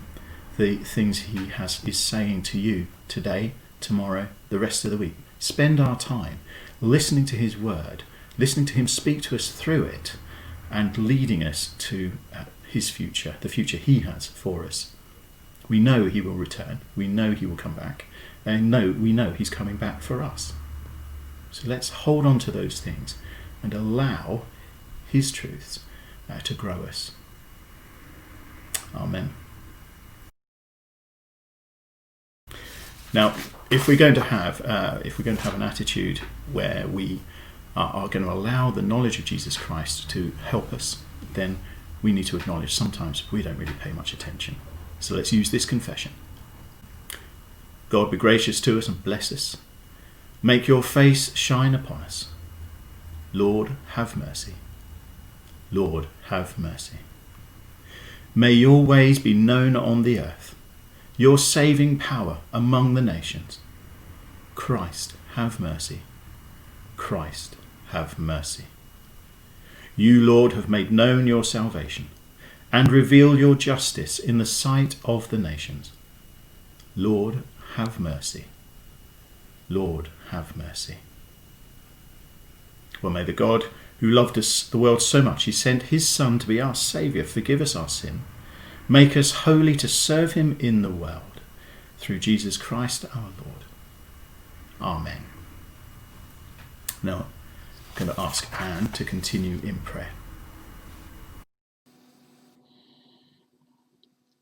the 0.57 0.77
things 0.77 1.19
he 1.19 1.47
has 1.47 1.83
is 1.83 1.97
saying 1.97 2.41
to 2.43 2.59
you 2.59 2.87
today, 3.07 3.53
tomorrow, 3.79 4.27
the 4.49 4.59
rest 4.59 4.85
of 4.85 4.91
the 4.91 4.97
week. 4.97 5.15
Spend 5.39 5.79
our 5.79 5.97
time 5.97 6.39
listening 6.81 7.25
to 7.25 7.35
His 7.35 7.57
Word, 7.57 8.03
listening 8.37 8.65
to 8.67 8.73
Him 8.73 8.87
speak 8.87 9.21
to 9.23 9.35
us 9.35 9.51
through 9.51 9.83
it, 9.83 10.15
and 10.71 10.97
leading 10.97 11.43
us 11.43 11.73
to 11.77 12.13
uh, 12.35 12.45
His 12.69 12.89
future, 12.89 13.35
the 13.41 13.49
future 13.49 13.77
He 13.77 14.01
has 14.01 14.27
for 14.27 14.63
us. 14.63 14.91
We 15.69 15.79
know 15.79 16.05
He 16.05 16.21
will 16.21 16.33
return, 16.33 16.81
we 16.95 17.07
know 17.07 17.31
He 17.31 17.45
will 17.45 17.55
come 17.55 17.75
back, 17.75 18.05
and 18.45 18.71
we 19.01 19.13
know 19.13 19.31
He's 19.31 19.49
coming 19.49 19.77
back 19.77 20.01
for 20.01 20.21
us. 20.21 20.53
So 21.51 21.67
let's 21.67 21.89
hold 21.89 22.25
on 22.25 22.39
to 22.39 22.51
those 22.51 22.79
things 22.79 23.15
and 23.63 23.73
allow 23.73 24.43
His 25.11 25.31
truths 25.31 25.79
uh, 26.29 26.39
to 26.39 26.53
grow 26.53 26.83
us. 26.83 27.11
Amen. 28.95 29.33
Now, 33.13 33.35
if 33.69 33.87
we're 33.87 33.97
going 33.97 34.13
to 34.15 34.21
have 34.21 34.61
uh, 34.61 34.99
if 35.05 35.17
we're 35.17 35.25
going 35.25 35.37
to 35.37 35.43
have 35.43 35.55
an 35.55 35.61
attitude 35.61 36.19
where 36.51 36.87
we 36.87 37.21
are, 37.75 37.93
are, 37.93 38.07
going 38.07 38.25
to 38.25 38.31
allow 38.31 38.71
the 38.71 38.81
knowledge 38.81 39.19
of 39.19 39.25
Jesus 39.25 39.57
Christ 39.57 40.09
to 40.11 40.31
help 40.45 40.73
us, 40.73 41.01
then 41.33 41.59
we 42.01 42.11
need 42.11 42.25
to 42.27 42.37
acknowledge 42.37 42.73
sometimes 42.73 43.29
we 43.31 43.41
don't 43.41 43.57
really 43.57 43.73
pay 43.73 43.91
much 43.91 44.13
attention. 44.13 44.55
So 44.99 45.15
let's 45.15 45.33
use 45.33 45.51
this 45.51 45.65
confession. 45.65 46.11
God 47.89 48.11
be 48.11 48.17
gracious 48.17 48.59
to 48.61 48.77
us 48.77 48.87
and 48.87 49.03
bless 49.03 49.31
us. 49.31 49.57
Make 50.43 50.67
your 50.67 50.83
face 50.83 51.35
shine 51.35 51.73
upon 51.73 52.01
us. 52.01 52.27
Lord, 53.33 53.71
have 53.93 54.15
mercy. 54.15 54.53
Lord, 55.71 56.07
have 56.25 56.57
mercy. 56.57 56.97
May 58.35 58.51
your 58.51 58.83
ways 58.83 59.19
be 59.19 59.33
known 59.33 59.75
on 59.75 60.03
the 60.03 60.19
earth 60.19 60.55
your 61.17 61.39
saving 61.39 61.97
power 61.97 62.37
among 62.53 62.93
the 62.93 63.01
nations. 63.01 63.59
Christ, 64.53 65.15
have 65.33 65.59
mercy. 65.59 66.01
Christ, 66.95 67.55
have 67.87 68.19
mercy. 68.19 68.65
You, 69.97 70.21
Lord, 70.21 70.53
have 70.53 70.69
made 70.69 70.91
known 70.91 71.27
your 71.27 71.43
salvation 71.43 72.07
and 72.71 72.89
revealed 72.89 73.39
your 73.39 73.55
justice 73.55 74.19
in 74.19 74.37
the 74.37 74.45
sight 74.45 74.95
of 75.03 75.29
the 75.29 75.37
nations. 75.37 75.91
Lord, 76.95 77.43
have 77.75 77.99
mercy. 77.99 78.45
Lord, 79.67 80.07
have 80.29 80.55
mercy. 80.55 80.97
Well, 83.01 83.11
may 83.11 83.25
the 83.25 83.33
God 83.33 83.65
who 83.99 84.09
loved 84.09 84.37
us, 84.37 84.63
the 84.69 84.77
world 84.77 85.01
so 85.01 85.21
much, 85.21 85.43
he 85.43 85.51
sent 85.51 85.83
his 85.83 86.07
Son 86.07 86.39
to 86.39 86.47
be 86.47 86.61
our 86.61 86.75
Saviour, 86.75 87.25
forgive 87.25 87.59
us 87.59 87.75
our 87.75 87.89
sin 87.89 88.21
Make 88.89 89.17
us 89.17 89.31
holy 89.31 89.75
to 89.77 89.87
serve 89.87 90.33
him 90.33 90.55
in 90.59 90.81
the 90.81 90.89
world. 90.89 91.21
Through 91.97 92.19
Jesus 92.19 92.57
Christ 92.57 93.05
our 93.13 93.31
Lord. 93.43 93.65
Amen. 94.79 95.23
Now, 97.03 97.25
going 97.97 98.11
to 98.11 98.21
ask 98.21 98.47
Anne 98.61 98.91
to 98.91 99.03
continue 99.03 99.59
in 99.63 99.79
prayer. 99.79 100.11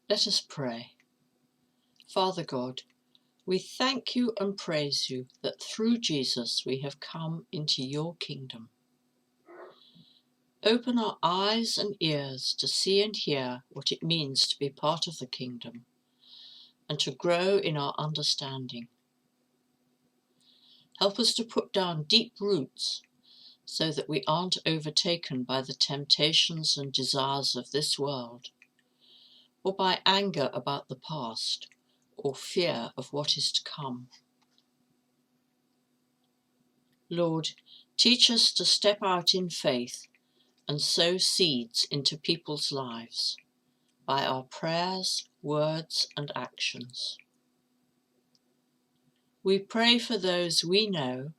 Let 0.09 0.27
us 0.27 0.41
pray. 0.41 0.91
Father 2.05 2.43
God, 2.43 2.81
we 3.45 3.57
thank 3.57 4.13
you 4.13 4.33
and 4.41 4.57
praise 4.57 5.09
you 5.09 5.27
that 5.41 5.61
through 5.61 5.99
Jesus 5.99 6.63
we 6.65 6.79
have 6.81 6.99
come 6.99 7.45
into 7.53 7.81
your 7.81 8.15
kingdom. 8.19 8.67
Open 10.61 10.99
our 10.99 11.17
eyes 11.23 11.77
and 11.77 11.95
ears 12.01 12.53
to 12.59 12.67
see 12.67 13.01
and 13.01 13.15
hear 13.15 13.63
what 13.69 13.89
it 13.89 14.03
means 14.03 14.47
to 14.47 14.59
be 14.59 14.69
part 14.69 15.07
of 15.07 15.17
the 15.19 15.27
kingdom 15.27 15.85
and 16.89 16.99
to 16.99 17.11
grow 17.11 17.57
in 17.57 17.77
our 17.77 17.93
understanding. 17.97 18.89
Help 20.99 21.19
us 21.19 21.33
to 21.35 21.43
put 21.43 21.71
down 21.71 22.03
deep 22.03 22.33
roots 22.41 23.01
so 23.65 23.91
that 23.91 24.07
we 24.07 24.23
aren't 24.27 24.57
overtaken 24.65 25.43
by 25.43 25.61
the 25.61 25.73
temptations 25.73 26.77
and 26.77 26.93
desires 26.93 27.55
of 27.55 27.71
this 27.71 27.97
world, 27.97 28.49
or 29.63 29.73
by 29.73 29.99
anger 30.05 30.49
about 30.53 30.87
the 30.87 30.95
past, 30.95 31.67
or 32.15 32.35
fear 32.35 32.91
of 32.95 33.11
what 33.11 33.35
is 33.35 33.51
to 33.51 33.61
come. 33.63 34.07
Lord, 37.09 37.49
teach 37.97 38.29
us 38.29 38.51
to 38.53 38.65
step 38.65 38.99
out 39.03 39.33
in 39.33 39.49
faith 39.49 40.07
and 40.67 40.81
sow 40.81 41.17
seeds 41.17 41.87
into 41.91 42.17
people's 42.17 42.71
lives 42.71 43.37
by 44.05 44.25
our 44.25 44.43
prayers, 44.43 45.27
words, 45.41 46.07
and 46.15 46.31
actions. 46.35 47.17
We 49.43 49.59
pray 49.59 49.99
for 49.99 50.17
those 50.17 50.63
we 50.63 50.87
know 50.87 51.33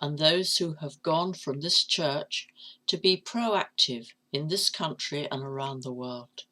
and 0.00 0.18
those 0.18 0.56
who 0.56 0.74
have 0.80 1.02
gone 1.02 1.32
from 1.32 1.60
this 1.60 1.84
church 1.84 2.48
to 2.86 2.96
be 2.96 3.22
proactive 3.24 4.08
in 4.32 4.48
this 4.48 4.70
country 4.70 5.28
and 5.30 5.42
around 5.42 5.82
the 5.82 5.92
world. 5.92 6.44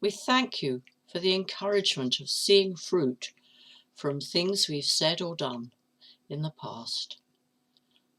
We 0.00 0.10
thank 0.10 0.62
you 0.62 0.82
for 1.10 1.18
the 1.18 1.34
encouragement 1.34 2.20
of 2.20 2.30
seeing 2.30 2.76
fruit 2.76 3.32
from 3.94 4.20
things 4.20 4.68
we've 4.68 4.84
said 4.84 5.20
or 5.20 5.34
done 5.34 5.72
in 6.28 6.42
the 6.42 6.52
past. 6.62 7.18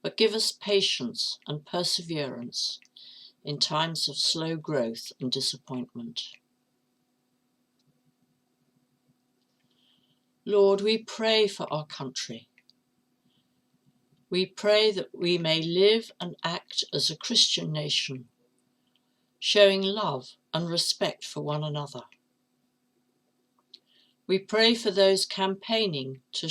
But 0.04 0.18
give 0.18 0.34
us 0.34 0.52
patience 0.52 1.40
and 1.48 1.66
perseverance 1.66 2.80
in 3.44 3.60
times 3.60 4.10
of 4.10 4.18
slow 4.18 4.56
growth 4.56 5.12
and 5.20 5.32
disappointment. 5.32 6.22
Lord, 10.46 10.82
we 10.82 10.98
pray 10.98 11.48
for 11.48 11.72
our 11.72 11.86
country. 11.86 12.48
We 14.32 14.46
pray 14.46 14.94
that 14.94 15.10
we 15.14 15.38
may 15.38 15.62
live 15.62 16.14
and 16.22 16.38
act 16.42 16.86
as 16.94 17.10
a 17.10 17.18
Christian 17.18 17.74
nation, 17.74 18.30
showing 19.40 19.82
love 19.82 20.38
and 20.54 20.70
respect 20.70 21.26
for 21.26 21.42
one 21.42 21.66
another. 21.66 22.04
We 24.28 24.40
pray 24.40 24.74
for 24.74 24.90
those 24.90 25.26
campaigning 25.26 26.22
to 26.32 26.48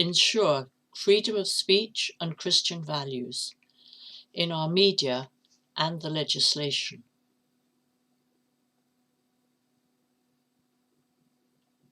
ensure 0.00 0.68
freedom 0.94 1.34
of 1.34 1.48
speech 1.48 2.12
and 2.20 2.36
Christian 2.36 2.84
values 2.84 3.56
in 4.32 4.52
our 4.52 4.68
media 4.68 5.28
and 5.76 6.00
the 6.00 6.10
legislation. 6.10 7.02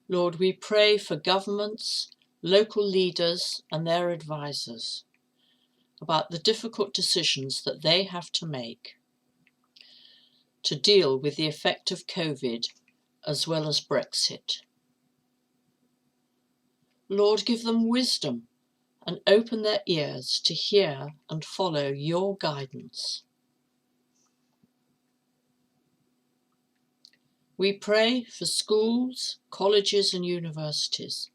Lord, 0.09 0.37
we 0.37 0.52
pray 0.52 0.98
for 0.98 1.16
governments, 1.16 2.12
local 2.42 2.88
leaders, 2.88 3.64
and 3.72 3.85
their 3.85 4.11
advisors 4.11 5.05
about 6.03 6.31
the 6.31 6.38
difficult 6.38 6.93
decisions 6.93 7.62
that 7.62 7.83
they 7.83 8.03
have 8.03 8.31
to 8.33 8.45
make 8.45 8.97
to 10.65 10.75
deal 10.75 11.17
with 11.17 11.37
the 11.37 11.47
effect 11.47 11.93
of 11.93 12.09
COVID 12.09 12.67
as 13.25 13.47
well 13.47 13.69
as 13.69 13.81
Brexit. 13.81 14.62
Lord, 17.09 17.45
give 17.45 17.62
them 17.62 17.88
wisdom 17.88 18.49
and 19.07 19.21
open 19.29 19.62
their 19.62 19.81
ears 19.87 20.41
to 20.45 20.55
hear 20.55 21.15
and 21.31 21.45
follow 21.45 21.88
your 21.88 22.37
guidance. 22.37 23.23
We 27.57 27.75
pray 27.75 28.25
for 28.25 28.47
schools, 28.47 29.38
colleges, 29.51 30.15
and 30.15 30.27
universities 30.27 31.31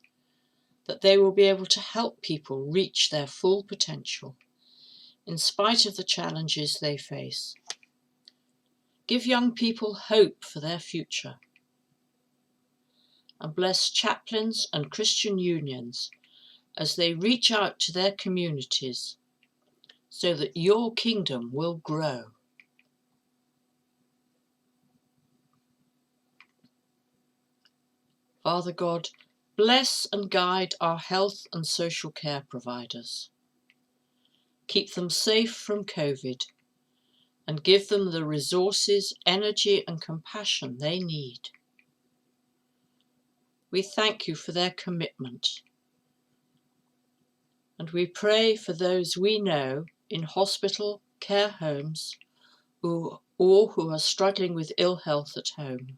that 0.87 1.01
they 1.01 1.17
will 1.17 1.31
be 1.31 1.43
able 1.43 1.65
to 1.67 1.79
help 1.79 2.21
people 2.21 2.69
reach 2.69 3.09
their 3.09 3.27
full 3.27 3.63
potential 3.63 4.35
in 5.27 5.37
spite 5.37 5.85
of 5.85 5.97
the 5.97 6.03
challenges 6.03 6.79
they 6.79 6.97
face. 6.97 7.53
Give 9.05 9.25
young 9.25 9.53
people 9.53 9.93
hope 9.93 10.43
for 10.43 10.59
their 10.59 10.79
future 10.79 11.35
and 13.39 13.53
bless 13.53 13.89
chaplains 13.89 14.67
and 14.73 14.89
Christian 14.89 15.37
unions 15.37 16.09
as 16.77 16.95
they 16.95 17.13
reach 17.13 17.51
out 17.51 17.79
to 17.79 17.91
their 17.91 18.11
communities 18.11 19.17
so 20.09 20.33
that 20.33 20.55
your 20.55 20.93
kingdom 20.93 21.51
will 21.51 21.75
grow. 21.75 22.31
Father 28.43 28.71
God, 28.71 29.09
bless 29.57 30.07
and 30.13 30.31
guide 30.31 30.73
our 30.79 30.97
health 30.97 31.45
and 31.51 31.67
social 31.67 32.11
care 32.11 32.43
providers. 32.49 33.29
Keep 34.67 34.93
them 34.93 35.09
safe 35.09 35.53
from 35.53 35.85
COVID 35.85 36.45
and 37.47 37.63
give 37.63 37.87
them 37.87 38.11
the 38.11 38.25
resources, 38.25 39.13
energy, 39.25 39.83
and 39.87 40.01
compassion 40.01 40.77
they 40.77 40.99
need. 40.99 41.49
We 43.71 43.81
thank 43.81 44.27
you 44.27 44.35
for 44.35 44.51
their 44.51 44.71
commitment 44.71 45.61
and 47.79 47.89
we 47.91 48.07
pray 48.07 48.55
for 48.55 48.73
those 48.73 49.17
we 49.17 49.39
know 49.39 49.85
in 50.09 50.23
hospital, 50.23 51.01
care 51.19 51.49
homes, 51.49 52.17
or 52.81 53.19
who 53.37 53.91
are 53.91 53.99
struggling 53.99 54.53
with 54.53 54.71
ill 54.77 54.95
health 54.97 55.33
at 55.37 55.49
home. 55.55 55.97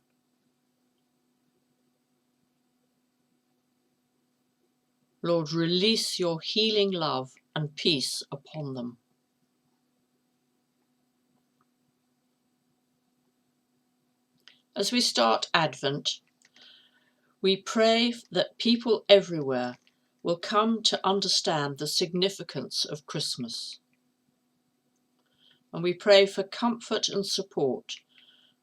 Lord, 5.22 5.52
release 5.52 6.20
your 6.20 6.40
healing 6.42 6.92
love 6.92 7.32
and 7.56 7.76
peace 7.76 8.24
upon 8.32 8.74
them. 8.74 8.98
As 14.76 14.92
we 14.92 15.02
start 15.02 15.48
Advent, 15.54 16.22
we 17.42 17.58
pray 17.58 18.14
that 18.32 18.58
people 18.58 19.04
everywhere 19.10 19.78
will 20.24 20.38
come 20.38 20.84
to 20.84 21.06
understand 21.06 21.78
the 21.78 21.88
significance 21.88 22.86
of 22.86 23.06
Christmas. 23.06 23.80
And 25.74 25.84
we 25.84 25.94
pray 25.94 26.26
for 26.26 26.44
comfort 26.44 27.10
and 27.10 27.26
support 27.26 27.96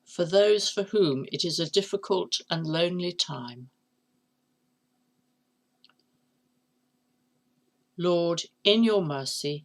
for 0.05 0.25
those 0.25 0.71
for 0.71 0.85
whom 0.85 1.27
it 1.33 1.45
is 1.45 1.59
a 1.59 1.71
difficult 1.71 2.41
and 2.49 2.67
lonely 2.67 3.13
time. 3.13 3.71
Lord, 7.99 8.43
in 8.65 8.85
your 8.85 9.03
mercy, 9.03 9.65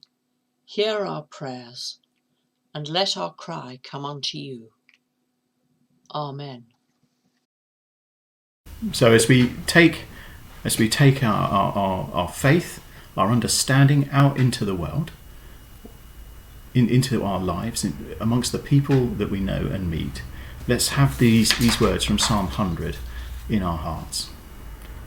hear 0.65 1.05
our 1.05 1.23
prayers 1.23 1.99
and 2.73 2.87
let 2.87 3.17
our 3.17 3.33
cry 3.33 3.79
come 3.83 4.05
unto 4.05 4.37
you. 4.37 4.69
Amen. 6.13 6.65
So, 8.93 9.11
as 9.11 9.27
we 9.27 9.51
take 9.67 10.05
as 10.63 10.77
we 10.77 10.87
take 10.87 11.23
our, 11.23 11.49
our, 11.49 11.73
our, 11.73 12.09
our 12.13 12.27
faith, 12.29 12.83
our 13.17 13.31
understanding 13.31 14.07
out 14.11 14.37
into 14.37 14.63
the 14.63 14.75
world, 14.75 15.11
in, 16.73 16.87
into 16.87 17.23
our 17.23 17.39
lives, 17.39 17.83
in, 17.83 18.15
amongst 18.19 18.51
the 18.51 18.59
people 18.59 19.07
that 19.07 19.31
we 19.31 19.39
know 19.39 19.69
and 19.71 19.89
meet, 19.89 20.21
let's 20.67 20.89
have 20.89 21.17
these, 21.17 21.57
these 21.57 21.81
words 21.81 22.03
from 22.05 22.19
Psalm 22.19 22.45
100 22.45 22.97
in 23.49 23.63
our 23.63 23.77
hearts. 23.77 24.29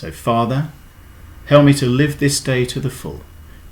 So, 0.00 0.10
Father, 0.10 0.68
help 1.44 1.66
me 1.66 1.74
to 1.74 1.84
live 1.84 2.20
this 2.20 2.40
day 2.40 2.64
to 2.64 2.80
the 2.80 2.88
full, 2.88 3.20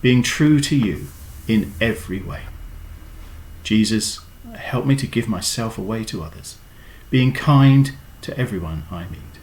being 0.03 0.23
true 0.23 0.61
to 0.61 0.77
you 0.77 1.07
in 1.47 1.73
every 1.81 2.21
way. 2.21 2.43
Jesus, 3.63 4.21
help 4.55 4.85
me 4.85 4.95
to 4.97 5.07
give 5.07 5.27
myself 5.27 5.79
away 5.79 6.05
to 6.05 6.23
others, 6.23 6.59
being 7.09 7.33
kind 7.33 7.93
to 8.21 8.39
everyone 8.39 8.83
I 8.91 9.05
meet. 9.05 9.41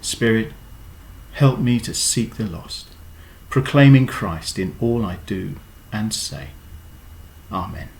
Spirit, 0.00 0.54
help 1.32 1.58
me 1.58 1.78
to 1.80 1.92
seek 1.92 2.36
the 2.36 2.46
lost, 2.46 2.88
proclaiming 3.50 4.06
Christ 4.06 4.58
in 4.58 4.76
all 4.80 5.04
I 5.04 5.18
do 5.26 5.56
and 5.92 6.14
say. 6.14 6.52
Amen. 7.52 7.90